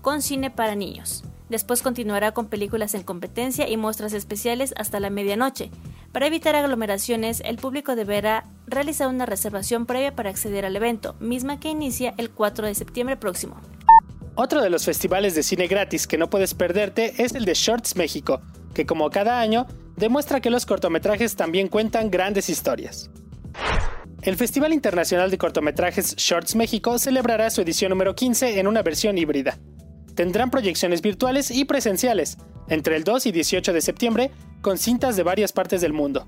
con 0.01 0.21
cine 0.21 0.51
para 0.51 0.75
niños. 0.75 1.23
Después 1.49 1.81
continuará 1.81 2.33
con 2.33 2.47
películas 2.47 2.93
en 2.93 3.03
competencia 3.03 3.67
y 3.67 3.77
muestras 3.77 4.13
especiales 4.13 4.73
hasta 4.77 4.99
la 4.99 5.09
medianoche. 5.09 5.71
Para 6.11 6.27
evitar 6.27 6.55
aglomeraciones, 6.55 7.41
el 7.45 7.57
público 7.57 7.95
deberá 7.95 8.43
realizar 8.67 9.07
una 9.07 9.25
reservación 9.25 9.85
previa 9.85 10.15
para 10.15 10.29
acceder 10.29 10.65
al 10.65 10.75
evento, 10.75 11.15
misma 11.19 11.59
que 11.59 11.69
inicia 11.69 12.13
el 12.17 12.29
4 12.29 12.67
de 12.67 12.75
septiembre 12.75 13.17
próximo. 13.17 13.59
Otro 14.35 14.63
de 14.63 14.71
los 14.71 14.83
festivales 14.83 15.35
de 15.35 15.43
cine 15.43 15.67
gratis 15.67 16.07
que 16.07 16.17
no 16.17 16.29
puedes 16.29 16.55
perderte 16.55 17.13
es 17.23 17.35
el 17.35 17.45
de 17.45 17.53
Shorts 17.53 17.95
México, 17.95 18.41
que 18.73 18.85
como 18.85 19.11
cada 19.11 19.39
año 19.39 19.67
demuestra 19.95 20.41
que 20.41 20.49
los 20.49 20.65
cortometrajes 20.65 21.35
también 21.35 21.67
cuentan 21.67 22.09
grandes 22.09 22.49
historias. 22.49 23.11
El 24.23 24.35
Festival 24.35 24.73
Internacional 24.73 25.29
de 25.29 25.37
Cortometrajes 25.37 26.15
Shorts 26.15 26.55
México 26.55 26.97
celebrará 26.97 27.51
su 27.51 27.61
edición 27.61 27.91
número 27.91 28.15
15 28.15 28.59
en 28.59 28.67
una 28.67 28.81
versión 28.81 29.19
híbrida. 29.19 29.59
Tendrán 30.15 30.49
proyecciones 30.49 31.03
virtuales 31.03 31.51
y 31.51 31.65
presenciales, 31.65 32.37
entre 32.69 32.95
el 32.95 33.03
2 33.03 33.27
y 33.27 33.31
18 33.31 33.71
de 33.71 33.81
septiembre, 33.81 34.31
con 34.61 34.79
cintas 34.79 35.15
de 35.15 35.23
varias 35.23 35.51
partes 35.51 35.81
del 35.81 35.93
mundo. 35.93 36.27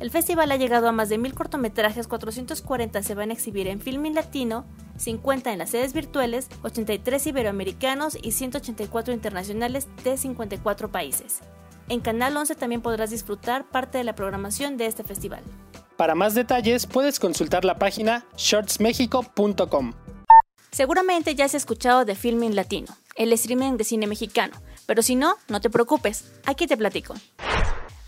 El 0.00 0.10
festival 0.10 0.50
ha 0.50 0.56
llegado 0.56 0.88
a 0.88 0.92
más 0.92 1.10
de 1.10 1.18
mil 1.18 1.34
cortometrajes, 1.34 2.08
440 2.08 3.02
se 3.02 3.14
van 3.14 3.28
a 3.28 3.34
exhibir 3.34 3.68
en 3.68 3.82
Filmin 3.82 4.14
Latino, 4.14 4.64
50 4.96 5.52
en 5.52 5.58
las 5.58 5.70
sedes 5.70 5.92
virtuales, 5.92 6.48
83 6.62 7.26
iberoamericanos 7.26 8.16
y 8.20 8.32
184 8.32 9.12
internacionales 9.12 9.88
de 10.02 10.16
54 10.16 10.90
países. 10.90 11.40
En 11.90 12.00
Canal 12.00 12.34
11 12.34 12.54
también 12.54 12.80
podrás 12.80 13.10
disfrutar 13.10 13.68
parte 13.68 13.98
de 13.98 14.04
la 14.04 14.14
programación 14.14 14.78
de 14.78 14.86
este 14.86 15.04
festival. 15.04 15.42
Para 15.98 16.14
más 16.14 16.34
detalles 16.34 16.86
puedes 16.86 17.20
consultar 17.20 17.66
la 17.66 17.78
página 17.78 18.24
shortsmexico.com. 18.38 19.92
Seguramente 20.70 21.34
ya 21.34 21.44
has 21.44 21.54
escuchado 21.54 22.06
de 22.06 22.14
Filmin 22.14 22.56
Latino, 22.56 22.96
el 23.16 23.34
streaming 23.34 23.76
de 23.76 23.84
cine 23.84 24.06
mexicano, 24.06 24.54
pero 24.86 25.02
si 25.02 25.14
no, 25.14 25.34
no 25.48 25.60
te 25.60 25.68
preocupes, 25.68 26.24
aquí 26.46 26.66
te 26.66 26.78
platico. 26.78 27.14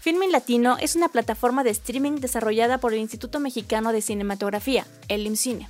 Filmin 0.03 0.33
Latino 0.33 0.79
es 0.81 0.97
una 0.97 1.09
plataforma 1.09 1.63
de 1.63 1.71
streaming 1.71 2.17
desarrollada 2.17 2.79
por 2.79 2.93
el 2.93 2.99
Instituto 2.99 3.39
Mexicano 3.39 3.93
de 3.93 4.03
Cinematografía, 4.03 4.85
el 5.07 5.25
IMCINE. 5.29 5.69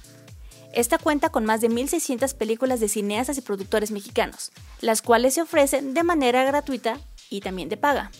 Esta 0.72 0.96
cuenta 0.96 1.28
con 1.28 1.44
más 1.44 1.60
de 1.60 1.68
1.600 1.68 2.34
películas 2.34 2.80
de 2.80 2.88
cineastas 2.88 3.36
y 3.36 3.42
productores 3.42 3.90
mexicanos, 3.90 4.50
las 4.80 5.02
cuales 5.02 5.34
se 5.34 5.42
ofrecen 5.42 5.92
de 5.92 6.02
manera 6.02 6.44
gratuita 6.44 6.98
y 7.28 7.42
también 7.42 7.68
de 7.68 7.76
paga. 7.76 8.10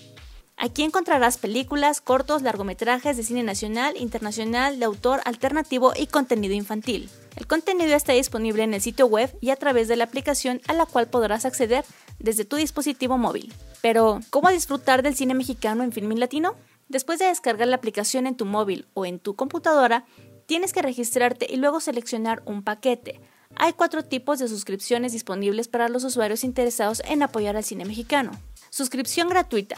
Aquí 0.59 0.83
encontrarás 0.83 1.39
películas, 1.39 2.03
cortos, 2.03 2.43
largometrajes 2.43 3.17
de 3.17 3.23
cine 3.23 3.43
nacional, 3.43 3.97
internacional, 3.97 4.79
de 4.79 4.85
autor, 4.85 5.23
alternativo 5.25 5.95
y 5.97 6.09
contenido 6.09 6.53
infantil. 6.53 7.09
El 7.37 7.47
contenido 7.47 7.97
está 7.97 8.13
disponible 8.13 8.63
en 8.65 8.75
el 8.75 8.83
sitio 8.83 9.07
web 9.07 9.35
y 9.41 9.49
a 9.49 9.57
través 9.57 9.89
de 9.89 9.97
la 9.97 10.05
aplicación 10.05 10.61
a 10.69 10.75
la 10.75 10.85
cual 10.85 11.09
podrás 11.09 11.47
acceder 11.47 11.87
desde 12.23 12.45
tu 12.45 12.57
dispositivo 12.57 13.19
móvil. 13.19 13.53
Pero, 13.83 14.21
¿cómo 14.31 14.51
disfrutar 14.51 15.03
del 15.03 15.15
cine 15.15 15.35
mexicano 15.35 15.83
en 15.83 15.93
Filmin 15.93 16.21
Latino? 16.21 16.55
Después 16.89 17.19
de 17.19 17.27
descargar 17.27 17.69
la 17.69 17.77
aplicación 17.77 18.27
en 18.27 18.37
tu 18.37 18.45
móvil 18.45 18.87
o 18.95 19.05
en 19.05 19.19
tu 19.19 19.35
computadora, 19.35 20.05
tienes 20.47 20.73
que 20.73 20.83
registrarte 20.83 21.47
y 21.51 21.57
luego 21.57 21.81
seleccionar 21.81 22.43
un 22.47 22.63
paquete. 22.63 23.21
Hay 23.57 23.73
cuatro 23.75 24.05
tipos 24.05 24.39
de 24.39 24.49
suscripciones 24.49 25.13
disponibles 25.13 25.69
para 25.69 25.89
los 25.89 26.05
usuarios 26.05 26.45
interesados 26.45 27.03
en 27.05 27.23
apoyar 27.23 27.57
al 27.57 27.65
cine 27.65 27.85
mexicano. 27.85 28.33
Suscripción 28.71 29.29
gratuita. 29.29 29.77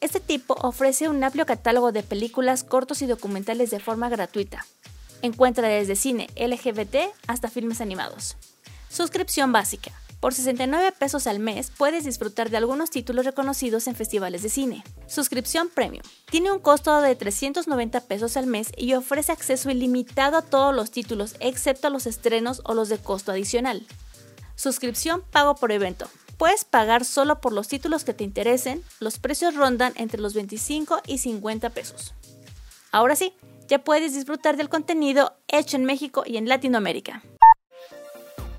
Este 0.00 0.18
tipo 0.18 0.56
ofrece 0.62 1.08
un 1.08 1.22
amplio 1.22 1.46
catálogo 1.46 1.92
de 1.92 2.02
películas, 2.02 2.64
cortos 2.64 3.02
y 3.02 3.06
documentales 3.06 3.70
de 3.70 3.80
forma 3.80 4.08
gratuita. 4.08 4.64
Encuentra 5.22 5.68
desde 5.68 5.94
cine 5.94 6.28
LGBT 6.36 7.12
hasta 7.26 7.50
filmes 7.50 7.80
animados. 7.80 8.36
Suscripción 8.88 9.52
básica. 9.52 9.92
Por 10.20 10.34
69 10.34 10.92
pesos 10.98 11.26
al 11.26 11.38
mes 11.38 11.72
puedes 11.76 12.04
disfrutar 12.04 12.50
de 12.50 12.58
algunos 12.58 12.90
títulos 12.90 13.24
reconocidos 13.24 13.86
en 13.86 13.94
festivales 13.94 14.42
de 14.42 14.50
cine. 14.50 14.84
Suscripción 15.06 15.70
Premium. 15.70 16.02
Tiene 16.30 16.52
un 16.52 16.58
costo 16.58 17.00
de 17.00 17.16
390 17.16 18.02
pesos 18.02 18.36
al 18.36 18.46
mes 18.46 18.70
y 18.76 18.92
ofrece 18.92 19.32
acceso 19.32 19.70
ilimitado 19.70 20.36
a 20.36 20.42
todos 20.42 20.74
los 20.74 20.90
títulos 20.90 21.36
excepto 21.40 21.86
a 21.86 21.90
los 21.90 22.06
estrenos 22.06 22.60
o 22.66 22.74
los 22.74 22.90
de 22.90 22.98
costo 22.98 23.32
adicional. 23.32 23.86
Suscripción 24.56 25.22
Pago 25.30 25.54
por 25.54 25.72
evento. 25.72 26.06
Puedes 26.36 26.64
pagar 26.64 27.06
solo 27.06 27.40
por 27.40 27.54
los 27.54 27.68
títulos 27.68 28.04
que 28.04 28.12
te 28.12 28.24
interesen, 28.24 28.84
los 28.98 29.18
precios 29.18 29.54
rondan 29.54 29.94
entre 29.96 30.20
los 30.20 30.34
25 30.34 31.00
y 31.06 31.18
50 31.18 31.70
pesos. 31.70 32.12
Ahora 32.92 33.16
sí, 33.16 33.32
ya 33.68 33.78
puedes 33.84 34.14
disfrutar 34.14 34.58
del 34.58 34.68
contenido 34.68 35.34
hecho 35.48 35.76
en 35.76 35.84
México 35.84 36.24
y 36.26 36.36
en 36.36 36.48
Latinoamérica. 36.48 37.22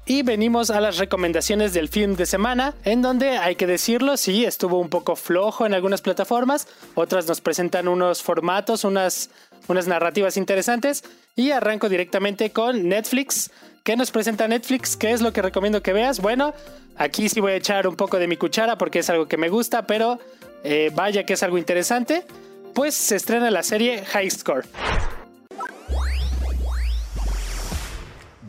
Y 0.05 0.23
venimos 0.23 0.71
a 0.71 0.81
las 0.81 0.97
recomendaciones 0.97 1.73
del 1.73 1.87
film 1.87 2.15
de 2.15 2.25
semana, 2.25 2.73
en 2.83 3.01
donde 3.01 3.37
hay 3.37 3.55
que 3.55 3.67
decirlo, 3.67 4.17
sí, 4.17 4.45
estuvo 4.45 4.79
un 4.79 4.89
poco 4.89 5.15
flojo 5.15 5.65
en 5.65 5.73
algunas 5.73 6.01
plataformas, 6.01 6.67
otras 6.95 7.27
nos 7.27 7.39
presentan 7.39 7.87
unos 7.87 8.23
formatos, 8.23 8.83
unas, 8.83 9.29
unas 9.67 9.87
narrativas 9.87 10.37
interesantes. 10.37 11.03
Y 11.35 11.51
arranco 11.51 11.87
directamente 11.87 12.51
con 12.51 12.89
Netflix. 12.89 13.51
¿Qué 13.83 13.95
nos 13.95 14.11
presenta 14.11 14.47
Netflix? 14.47 14.97
¿Qué 14.97 15.11
es 15.11 15.21
lo 15.21 15.31
que 15.31 15.41
recomiendo 15.41 15.81
que 15.81 15.93
veas? 15.93 16.19
Bueno, 16.19 16.53
aquí 16.97 17.29
sí 17.29 17.39
voy 17.39 17.53
a 17.53 17.55
echar 17.55 17.87
un 17.87 17.95
poco 17.95 18.19
de 18.19 18.27
mi 18.27 18.37
cuchara 18.37 18.77
porque 18.77 18.99
es 18.99 19.09
algo 19.09 19.27
que 19.27 19.37
me 19.37 19.49
gusta, 19.49 19.87
pero 19.87 20.19
eh, 20.63 20.91
vaya 20.93 21.25
que 21.25 21.33
es 21.33 21.43
algo 21.43 21.57
interesante. 21.57 22.25
Pues 22.73 22.95
se 22.95 23.15
estrena 23.15 23.49
la 23.49 23.63
serie 23.63 24.03
High 24.05 24.29
Score. 24.29 24.65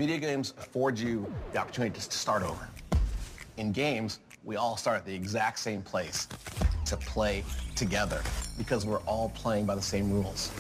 Video 0.03 0.19
games 0.19 0.53
afford 0.59 0.99
you 0.99 1.25
the 1.53 1.59
opportunity 1.61 1.95
to 1.95 2.01
start 2.01 2.43
over. 2.43 2.69
In 3.57 3.71
games, 3.71 4.19
we 4.43 4.57
all 4.57 4.77
start 4.77 4.97
at 4.97 5.07
the 5.07 5.15
exact 5.15 5.61
same 5.61 5.81
place 5.81 6.27
to 6.87 6.97
play 6.97 7.45
together 7.77 8.21
because 8.59 8.85
we're 8.85 9.05
all 9.07 9.29
playing 9.29 9.65
by 9.65 9.77
the 9.77 9.81
same 9.81 10.11
rules. 10.11 10.51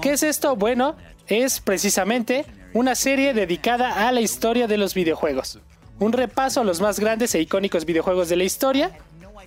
¿Qué 0.00 0.12
es 0.12 0.22
esto? 0.22 0.56
Bueno, 0.56 0.96
es 1.26 1.60
precisamente 1.60 2.46
una 2.72 2.94
serie 2.94 3.34
dedicada 3.34 4.08
a 4.08 4.10
la 4.10 4.22
historia 4.22 4.66
de 4.66 4.78
los 4.78 4.94
videojuegos. 4.94 5.58
Un 5.98 6.12
repaso 6.12 6.62
a 6.62 6.64
los 6.64 6.80
más 6.80 6.98
grandes 6.98 7.34
e 7.34 7.42
icónicos 7.42 7.84
videojuegos 7.84 8.30
de 8.30 8.36
la 8.36 8.44
historia 8.44 8.90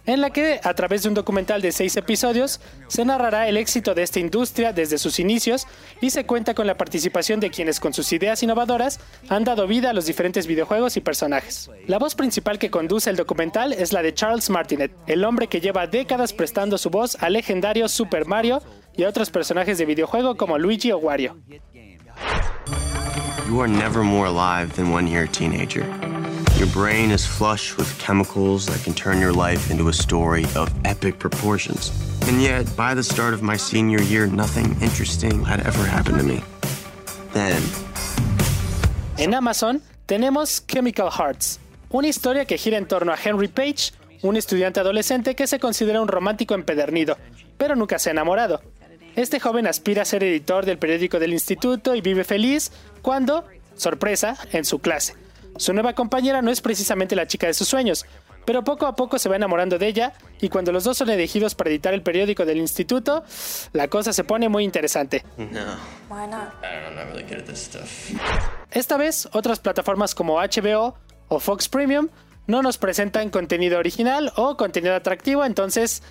en 0.06 0.22
la 0.22 0.30
que, 0.30 0.60
a 0.64 0.74
través 0.74 1.04
de 1.04 1.10
un 1.10 1.16
documental 1.16 1.62
de 1.62 1.72
seis 1.72 1.96
episodios, 1.98 2.60
se 2.88 3.06
narrará 3.06 3.48
el 3.48 3.58
éxito 3.58 3.94
de 3.94 4.04
esta 4.04 4.20
industria 4.20 4.74
desde 4.74 4.98
sus 4.98 5.20
inicios 5.20 5.68
y 6.02 6.10
se 6.10 6.26
cuenta 6.26 6.54
con 6.54 6.68
la 6.68 6.78
participación 6.78 7.40
de 7.40 7.50
quienes 7.50 7.80
con 7.80 7.94
sus 7.94 8.12
ideas 8.14 8.42
innovadoras 8.44 9.00
han 9.30 9.44
dado 9.44 9.68
vida 9.68 9.90
a 9.90 9.94
los 9.94 10.06
diferentes 10.06 10.48
videojuegos 10.48 10.98
y 10.98 11.02
personajes. 11.02 11.70
La 11.88 12.00
voz 12.00 12.16
principal 12.16 12.60
que 12.60 12.72
conduce 12.72 13.10
el 13.10 13.16
documental 13.16 13.74
es 13.74 13.94
la 13.94 14.02
de 14.02 14.14
Charles 14.14 14.50
Martinet, 14.50 14.92
el 15.08 15.24
hombre 15.24 15.48
que 15.48 15.62
lleva 15.62 15.88
décadas 15.88 16.34
prestando 16.34 16.78
su 16.78 16.90
voz 16.90 17.18
al 17.22 17.34
legendario 17.34 17.88
Super 17.88 18.26
Mario 18.26 18.62
y 18.96 19.04
a 19.04 19.10
otros 19.10 19.30
personajes 19.30 19.78
de 19.78 19.86
videojuego 19.86 20.36
como 20.36 20.58
Luigi 20.58 20.92
o 20.92 20.98
Wario. 20.98 21.38
Your 26.58 26.68
brain 26.68 27.12
is 27.12 27.26
flush 27.26 27.78
with 27.78 27.98
chemicals 28.00 28.66
that 28.66 28.84
can 28.84 28.94
turn 28.94 29.20
your 29.20 29.32
life 29.32 29.72
into 29.72 29.88
a 29.90 29.94
story 29.94 30.46
of 30.56 30.70
epic 30.84 31.20
proportions. 31.20 31.92
And 32.28 32.42
yet, 32.42 32.66
by 32.76 32.94
the 32.94 33.04
start 33.04 33.34
of 33.34 33.42
my 33.42 33.58
senior 33.58 34.02
year, 34.02 34.28
nothing 34.28 34.76
interesting 34.82 35.44
had 35.44 35.66
ever 35.66 35.86
happened 35.86 36.18
to 36.18 36.24
me. 36.24 36.42
Then. 37.34 37.62
En 39.18 39.34
Amazon 39.34 39.82
tenemos 40.06 40.62
Chemical 40.68 41.10
Hearts, 41.10 41.60
una 41.92 42.08
historia 42.08 42.46
que 42.46 42.58
gira 42.58 42.78
en 42.78 42.88
torno 42.88 43.14
a 43.14 43.18
Henry 43.18 43.48
Page, 43.48 43.92
un 44.22 44.36
estudiante 44.36 44.80
adolescente 44.80 45.36
que 45.36 45.48
se 45.48 45.60
considera 45.60 46.02
un 46.02 46.08
romántico 46.08 46.56
empedernido, 46.56 47.18
pero 47.58 47.76
nunca 47.76 48.00
se 48.00 48.10
ha 48.10 48.12
enamorado. 48.12 48.62
Este 49.16 49.40
joven 49.40 49.68
aspira 49.68 50.02
a 50.02 50.06
ser 50.06 50.24
editor 50.24 50.66
del 50.66 50.78
periódico 50.78 51.20
del 51.20 51.34
instituto 51.34 51.96
y 51.96 52.02
vive 52.02 52.24
feliz 52.24 52.72
cuando, 53.02 53.46
sorpresa, 53.76 54.38
en 54.52 54.66
su 54.66 54.80
clase 54.80 55.16
su 55.60 55.74
nueva 55.74 55.94
compañera 55.94 56.42
no 56.42 56.52
es 56.52 56.62
precisamente 56.62 57.18
la 57.18 57.28
chica 57.28 57.48
de 57.48 57.54
sus 57.54 57.68
sueños, 57.68 58.06
pero 58.46 58.64
poco 58.64 58.86
a 58.86 58.96
poco 58.96 59.20
se 59.20 59.28
va 59.28 59.36
enamorando 59.36 59.78
de 59.78 59.88
ella 59.88 60.14
y 60.40 60.48
cuando 60.48 60.72
los 60.72 60.86
dos 60.86 60.98
son 60.98 61.10
elegidos 61.10 61.54
para 61.54 61.70
editar 61.70 61.94
el 61.94 62.02
periódico 62.02 62.46
del 62.46 62.58
instituto, 62.58 63.26
la 63.74 63.90
cosa 63.90 64.14
se 64.14 64.24
pone 64.24 64.48
muy 64.48 64.64
interesante. 64.64 65.26
Esta 68.72 68.96
vez, 68.98 69.28
otras 69.34 69.60
plataformas 69.60 70.16
como 70.16 70.40
HBO 70.40 70.96
o 71.28 71.40
Fox 71.40 71.68
Premium 71.68 72.08
no 72.48 72.62
nos 72.62 72.78
presentan 72.78 73.30
contenido 73.30 73.80
original 73.80 74.32
o 74.38 74.56
contenido 74.56 74.96
atractivo, 74.96 75.44
entonces 75.44 76.02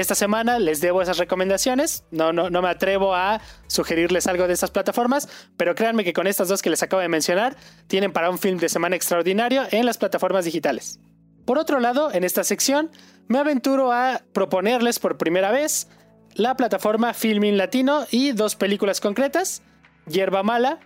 esta 0.00 0.14
semana 0.14 0.58
les 0.58 0.80
debo 0.80 1.02
esas 1.02 1.18
recomendaciones. 1.18 2.04
No, 2.10 2.32
no, 2.32 2.50
no 2.50 2.62
me 2.62 2.68
atrevo 2.68 3.14
a 3.14 3.40
sugerirles 3.66 4.26
algo 4.26 4.46
de 4.46 4.54
estas 4.54 4.70
plataformas, 4.70 5.28
pero 5.56 5.74
créanme 5.74 6.04
que 6.04 6.12
con 6.12 6.26
estas 6.26 6.48
dos 6.48 6.62
que 6.62 6.70
les 6.70 6.82
acabo 6.82 7.02
de 7.02 7.08
mencionar, 7.08 7.56
tienen 7.86 8.12
para 8.12 8.30
un 8.30 8.38
film 8.38 8.58
de 8.58 8.68
semana 8.68 8.96
extraordinario 8.96 9.62
en 9.70 9.84
las 9.86 9.98
plataformas 9.98 10.44
digitales. 10.44 10.98
Por 11.44 11.58
otro 11.58 11.80
lado, 11.80 12.12
en 12.12 12.24
esta 12.24 12.44
sección, 12.44 12.90
me 13.28 13.38
aventuro 13.38 13.92
a 13.92 14.22
proponerles 14.32 14.98
por 14.98 15.18
primera 15.18 15.50
vez 15.50 15.88
la 16.34 16.56
plataforma 16.56 17.12
Filming 17.12 17.56
Latino 17.56 18.06
y 18.10 18.32
dos 18.32 18.56
películas 18.56 19.00
concretas, 19.00 19.62
Hierba 20.06 20.42
Mala. 20.42 20.78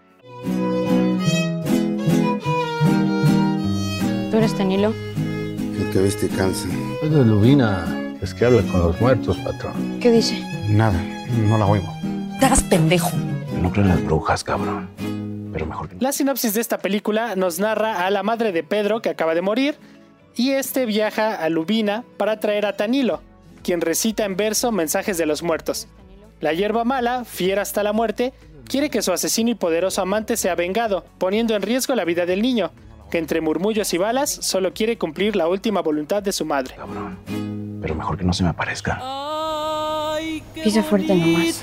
¿Tú 4.31 4.37
eres 4.37 4.55
Tenilo? 4.57 4.93
El 5.79 5.91
que 5.93 6.01
ves 6.01 6.17
te 6.19 6.29
cansa. 6.29 6.69
Es 7.03 7.11
de 7.11 7.25
Lubina. 7.25 8.06
Es 8.23 8.35
que 8.35 8.45
habla 8.45 8.63
con 8.63 8.81
los 8.81 9.01
muertos, 9.01 9.37
patrón. 9.39 9.99
¿Qué 10.01 10.11
dice? 10.11 10.43
Nada, 10.69 11.01
no 11.49 11.59
la 11.59 11.67
oigo. 11.67 11.87
Te 12.41 12.47
hagas 12.47 12.63
pendejo. 12.63 13.11
no 13.61 13.71
creo 13.71 13.85
en 13.85 13.91
las 13.91 14.05
brujas, 14.05 14.43
cabrón. 14.45 14.89
Pero 15.53 15.67
mejor 15.67 15.89
que 15.89 15.97
La 16.01 16.13
sinopsis 16.13 16.55
de 16.55 16.61
esta 16.61 16.79
película 16.79 17.37
nos 17.37 17.59
narra 17.59 18.07
a 18.07 18.11
la 18.11 18.23
madre 18.23 18.53
de 18.53 18.63
Pedro 18.63 19.01
que 19.01 19.09
acaba 19.09 19.35
de 19.35 19.43
morir 19.43 19.77
y 20.35 20.51
este 20.51 20.87
viaja 20.87 21.35
a 21.35 21.49
Lubina 21.49 22.05
para 22.19 22.41
traer 22.41 22.67
a 22.67 22.77
Tanilo, 22.77 23.23
quien 23.63 23.81
recita 23.81 24.25
en 24.25 24.37
verso 24.37 24.71
mensajes 24.71 25.17
de 25.17 25.27
los 25.27 25.43
muertos. 25.43 25.89
La 26.41 26.53
hierba 26.53 26.85
mala, 26.85 27.25
fiera 27.25 27.63
hasta 27.63 27.83
la 27.83 27.95
muerte, 27.95 28.35
quiere 28.69 28.91
que 28.91 29.01
su 29.01 29.13
asesino 29.13 29.51
y 29.51 29.55
poderoso 29.55 30.03
amante 30.03 30.37
sea 30.37 30.55
vengado, 30.55 31.07
poniendo 31.19 31.57
en 31.57 31.63
riesgo 31.63 31.95
la 31.95 32.05
vida 32.05 32.27
del 32.27 32.43
niño, 32.43 32.71
que 33.11 33.19
entre 33.19 33.41
murmullos 33.41 33.93
y 33.95 33.99
balas 33.99 34.31
solo 34.31 34.73
quiere 34.73 34.99
cumplir 34.99 35.37
la 35.37 35.49
última 35.49 35.81
voluntad 35.81 36.23
de 36.23 36.33
su 36.33 36.45
madre. 36.45 36.75
Cabrón 36.77 37.57
pero 37.87 37.95
mejor 37.95 38.19
que 38.19 38.25
no 38.25 38.33
se 38.33 38.43
me 38.43 38.49
aparezca. 38.49 39.01
Pisa 40.55 40.83
fuerte 40.83 41.15
nomás. 41.15 41.63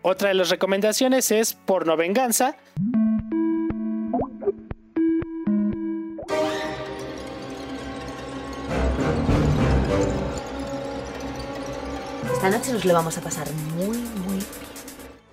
Otra 0.00 0.28
de 0.28 0.34
las 0.34 0.48
recomendaciones 0.48 1.30
es 1.30 1.52
Porno 1.52 1.98
Venganza. 1.98 2.56
Esta 12.32 12.48
noche 12.48 12.72
nos 12.72 12.86
lo 12.86 12.94
vamos 12.94 13.18
a 13.18 13.20
pasar 13.20 13.46
muy, 13.76 13.98
muy 13.98 13.98
bien. 13.98 14.19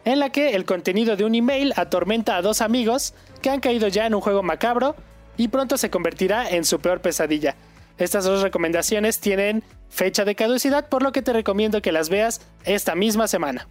En 0.08 0.20
la 0.20 0.30
que 0.30 0.56
el 0.56 0.64
contenido 0.64 1.18
de 1.18 1.26
un 1.26 1.36
email 1.36 1.74
atormenta 1.76 2.38
a 2.38 2.42
dos 2.42 2.62
amigos 2.62 3.14
que 3.42 3.50
han 3.50 3.60
caído 3.60 3.90
ya 3.90 4.06
en 4.06 4.16
un 4.16 4.22
juego 4.22 4.42
macabro 4.42 4.96
y 5.36 5.50
pronto 5.50 5.76
se 5.76 5.90
convertirá 5.90 6.50
en 6.50 6.64
su 6.64 6.80
peor 6.80 7.02
pesadilla. 7.02 7.58
Estas 7.98 8.24
dos 8.24 8.42
recomendaciones 8.42 9.20
tienen 9.20 9.66
fecha 9.90 10.24
de 10.24 10.34
caducidad, 10.34 10.88
por 10.88 11.04
lo 11.04 11.12
que 11.12 11.22
te 11.22 11.34
recomiendo 11.34 11.82
que 11.82 11.92
las 11.92 12.08
veas 12.08 12.40
esta 12.64 12.96
misma 12.96 13.28
semana. 13.28 13.68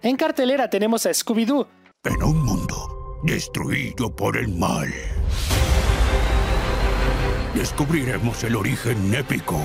En 0.00 0.16
cartelera 0.16 0.70
tenemos 0.70 1.04
a 1.04 1.10
Scooby-Doo. 1.10 1.66
En 2.04 2.22
un 2.22 2.42
mundo 2.42 3.20
destruido 3.22 4.10
por 4.16 4.38
el 4.38 4.48
mal, 4.48 4.90
descubriremos 7.54 8.42
el 8.42 8.56
origen 8.56 9.14
épico 9.14 9.60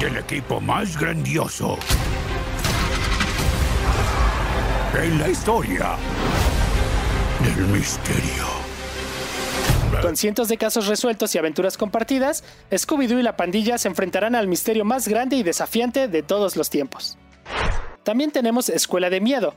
del 0.00 0.16
equipo 0.16 0.60
más 0.60 0.98
grandioso 0.98 1.78
en 4.94 5.18
la 5.18 5.28
historia 5.28 5.96
del 7.44 7.66
misterio. 7.68 8.44
Con 10.02 10.16
cientos 10.16 10.48
de 10.48 10.56
casos 10.56 10.86
resueltos 10.86 11.34
y 11.34 11.38
aventuras 11.38 11.76
compartidas, 11.76 12.44
Scooby-Doo 12.70 13.20
y 13.20 13.22
la 13.22 13.36
pandilla 13.36 13.78
se 13.78 13.88
enfrentarán 13.88 14.34
al 14.34 14.48
misterio 14.48 14.84
más 14.84 15.08
grande 15.08 15.36
y 15.36 15.42
desafiante 15.42 16.08
de 16.08 16.22
todos 16.22 16.56
los 16.56 16.70
tiempos. 16.70 17.18
También 18.02 18.30
tenemos 18.30 18.68
Escuela 18.68 19.10
de 19.10 19.20
Miedo. 19.20 19.54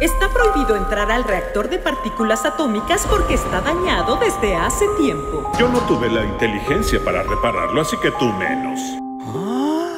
Está 0.00 0.28
prohibido 0.32 0.74
entrar 0.74 1.10
al 1.12 1.22
reactor 1.22 1.68
de 1.68 1.78
partículas 1.78 2.44
atómicas 2.44 3.06
porque 3.08 3.34
está 3.34 3.60
dañado 3.60 4.16
desde 4.16 4.56
hace 4.56 4.86
tiempo. 4.98 5.52
Yo 5.58 5.68
no 5.68 5.78
tuve 5.80 6.10
la 6.10 6.24
inteligencia 6.24 6.98
para 7.04 7.22
repararlo, 7.22 7.80
así 7.80 7.96
que 8.02 8.10
tú 8.12 8.24
menos. 8.32 8.80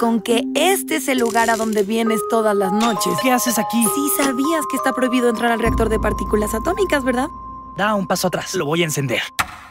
Con 0.00 0.20
que 0.20 0.42
este 0.54 0.96
es 0.96 1.08
el 1.08 1.18
lugar 1.18 1.50
a 1.50 1.56
donde 1.56 1.82
vienes 1.82 2.20
todas 2.28 2.54
las 2.56 2.72
noches. 2.72 3.12
¿Qué 3.22 3.30
haces 3.30 3.58
aquí? 3.58 3.82
Sí 3.94 4.22
sabías 4.22 4.64
que 4.70 4.76
está 4.76 4.92
prohibido 4.92 5.28
entrar 5.28 5.52
al 5.52 5.60
reactor 5.60 5.88
de 5.88 5.98
partículas 5.98 6.54
atómicas, 6.54 7.04
¿verdad? 7.04 7.28
Da 7.76 7.94
un 7.94 8.06
paso 8.06 8.28
atrás, 8.28 8.54
lo 8.54 8.66
voy 8.66 8.82
a 8.82 8.84
encender. 8.84 9.22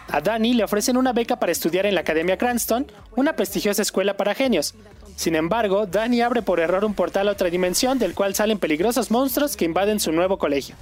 A 0.10 0.22
Danny 0.22 0.54
le 0.54 0.64
ofrecen 0.64 0.98
una 0.98 1.14
beca 1.14 1.40
para 1.40 1.52
estudiar 1.52 1.86
en 1.86 1.96
la 1.96 2.02
Academia 2.02 2.38
Cranston, 2.38 2.88
una 3.16 3.36
prestigiosa 3.36 3.82
escuela 3.82 4.16
para 4.18 4.34
genios. 4.34 4.76
Sin 5.16 5.36
embargo, 5.36 5.86
Danny 5.86 6.22
abre 6.22 6.42
por 6.42 6.60
error 6.60 6.86
un 6.86 6.94
portal 6.94 7.28
a 7.28 7.32
otra 7.32 7.50
dimensión 7.50 8.00
del 8.00 8.14
cual 8.14 8.36
salen 8.36 8.60
peligrosos 8.60 9.12
monstruos 9.12 9.56
que 9.56 9.66
invaden 9.66 10.00
su 10.00 10.12
nuevo 10.12 10.38
colegio. 10.38 10.76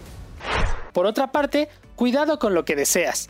Por 0.94 1.06
otra 1.06 1.32
parte, 1.32 1.70
cuidado 1.96 2.40
con 2.40 2.54
lo 2.54 2.66
que 2.66 2.76
deseas. 2.76 3.30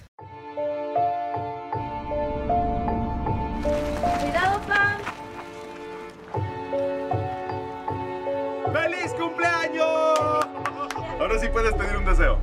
Ahora 11.32 11.44
sí 11.44 11.50
puedes 11.50 11.74
pedir 11.76 11.96
un 11.96 12.04
deseo. 12.04 12.38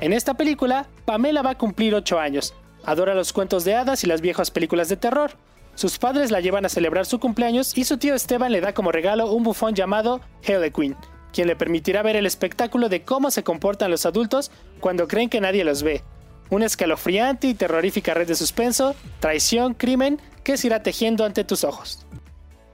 En 0.00 0.12
esta 0.12 0.34
película, 0.34 0.86
Pamela 1.04 1.42
va 1.42 1.50
a 1.50 1.58
cumplir 1.58 1.92
8 1.92 2.20
años. 2.20 2.54
Adora 2.84 3.16
los 3.16 3.32
cuentos 3.32 3.64
de 3.64 3.74
hadas 3.74 4.04
y 4.04 4.06
las 4.06 4.20
viejas 4.20 4.52
películas 4.52 4.88
de 4.88 4.96
terror. 4.96 5.32
Sus 5.74 5.98
padres 5.98 6.30
la 6.30 6.38
llevan 6.38 6.64
a 6.64 6.68
celebrar 6.68 7.04
su 7.04 7.18
cumpleaños 7.18 7.76
y 7.76 7.82
su 7.82 7.98
tío 7.98 8.14
Esteban 8.14 8.52
le 8.52 8.60
da 8.60 8.74
como 8.74 8.92
regalo 8.92 9.32
un 9.32 9.42
bufón 9.42 9.74
llamado 9.74 10.20
Harlequin, 10.46 10.94
quien 11.32 11.48
le 11.48 11.56
permitirá 11.56 12.04
ver 12.04 12.14
el 12.14 12.26
espectáculo 12.26 12.88
de 12.88 13.02
cómo 13.02 13.32
se 13.32 13.42
comportan 13.42 13.90
los 13.90 14.06
adultos 14.06 14.52
cuando 14.78 15.08
creen 15.08 15.30
que 15.30 15.40
nadie 15.40 15.64
los 15.64 15.82
ve. 15.82 16.04
Una 16.50 16.66
escalofriante 16.66 17.48
y 17.48 17.54
terrorífica 17.54 18.14
red 18.14 18.28
de 18.28 18.36
suspenso, 18.36 18.94
traición, 19.18 19.74
crimen 19.74 20.20
que 20.44 20.56
se 20.56 20.68
irá 20.68 20.84
tejiendo 20.84 21.24
ante 21.24 21.42
tus 21.42 21.64
ojos. 21.64 22.06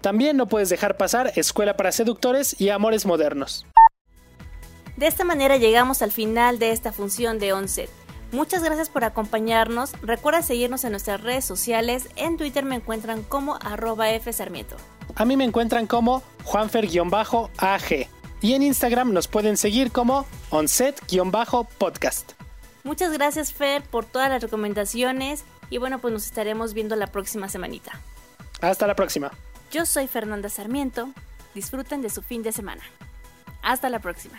También 0.01 0.37
no 0.37 0.47
puedes 0.47 0.69
dejar 0.69 0.97
pasar 0.97 1.33
Escuela 1.37 1.77
para 1.77 1.93
Seductores 1.93 2.61
y 2.61 2.69
Amores 2.71 3.07
Modernos. 3.07 3.67
De 4.97 5.07
esta 5.07 5.25
manera 5.25 5.57
llegamos 5.57 6.03
al 6.03 6.13
final 6.13 6.59
de 6.59 6.73
esta 6.73 6.93
función 6.93 7.39
de 7.39 7.53
Onset. 7.53 7.91
Muchas 8.33 8.63
gracias 8.63 8.91
por 8.91 9.05
acompañarnos. 9.05 9.93
Recuerda 10.03 10.43
seguirnos 10.43 10.85
en 10.85 10.91
nuestras 10.91 11.23
redes 11.23 11.45
sociales. 11.45 12.09
En 12.17 12.37
Twitter 12.37 12.65
me 12.65 12.77
encuentran 12.77 13.23
como 13.23 13.57
arroba 13.63 14.07
fsarmiento. 14.21 14.77
A 15.15 15.25
mí 15.25 15.37
me 15.37 15.45
encuentran 15.45 15.87
como 15.87 16.23
juanfer-ag. 16.45 18.09
Y 18.41 18.55
en 18.55 18.63
Instagram 18.63 19.13
nos 19.13 19.29
pueden 19.29 19.57
seguir 19.57 19.91
como 19.91 20.27
onset-podcast. 20.51 22.33
Muchas 22.85 23.13
gracias 23.13 23.53
Fer 23.53 23.83
por 23.83 24.05
todas 24.05 24.29
las 24.29 24.43
recomendaciones 24.43 25.45
y 25.71 25.79
bueno 25.79 25.99
pues 25.99 26.13
nos 26.13 26.25
estaremos 26.25 26.73
viendo 26.73 26.97
la 26.97 27.09
próxima 27.09 27.49
semanita. 27.49 28.01
Hasta 28.61 28.87
la 28.87 28.95
próxima. 28.95 29.31
Yo 29.71 29.85
soy 29.85 30.07
Fernanda 30.07 30.49
Sarmiento. 30.49 31.11
Disfruten 31.55 32.01
de 32.01 32.09
su 32.09 32.23
fin 32.23 32.43
de 32.43 32.53
semana. 32.53 32.83
Hasta 33.63 33.91
la 33.91 33.99
próxima. 33.99 34.39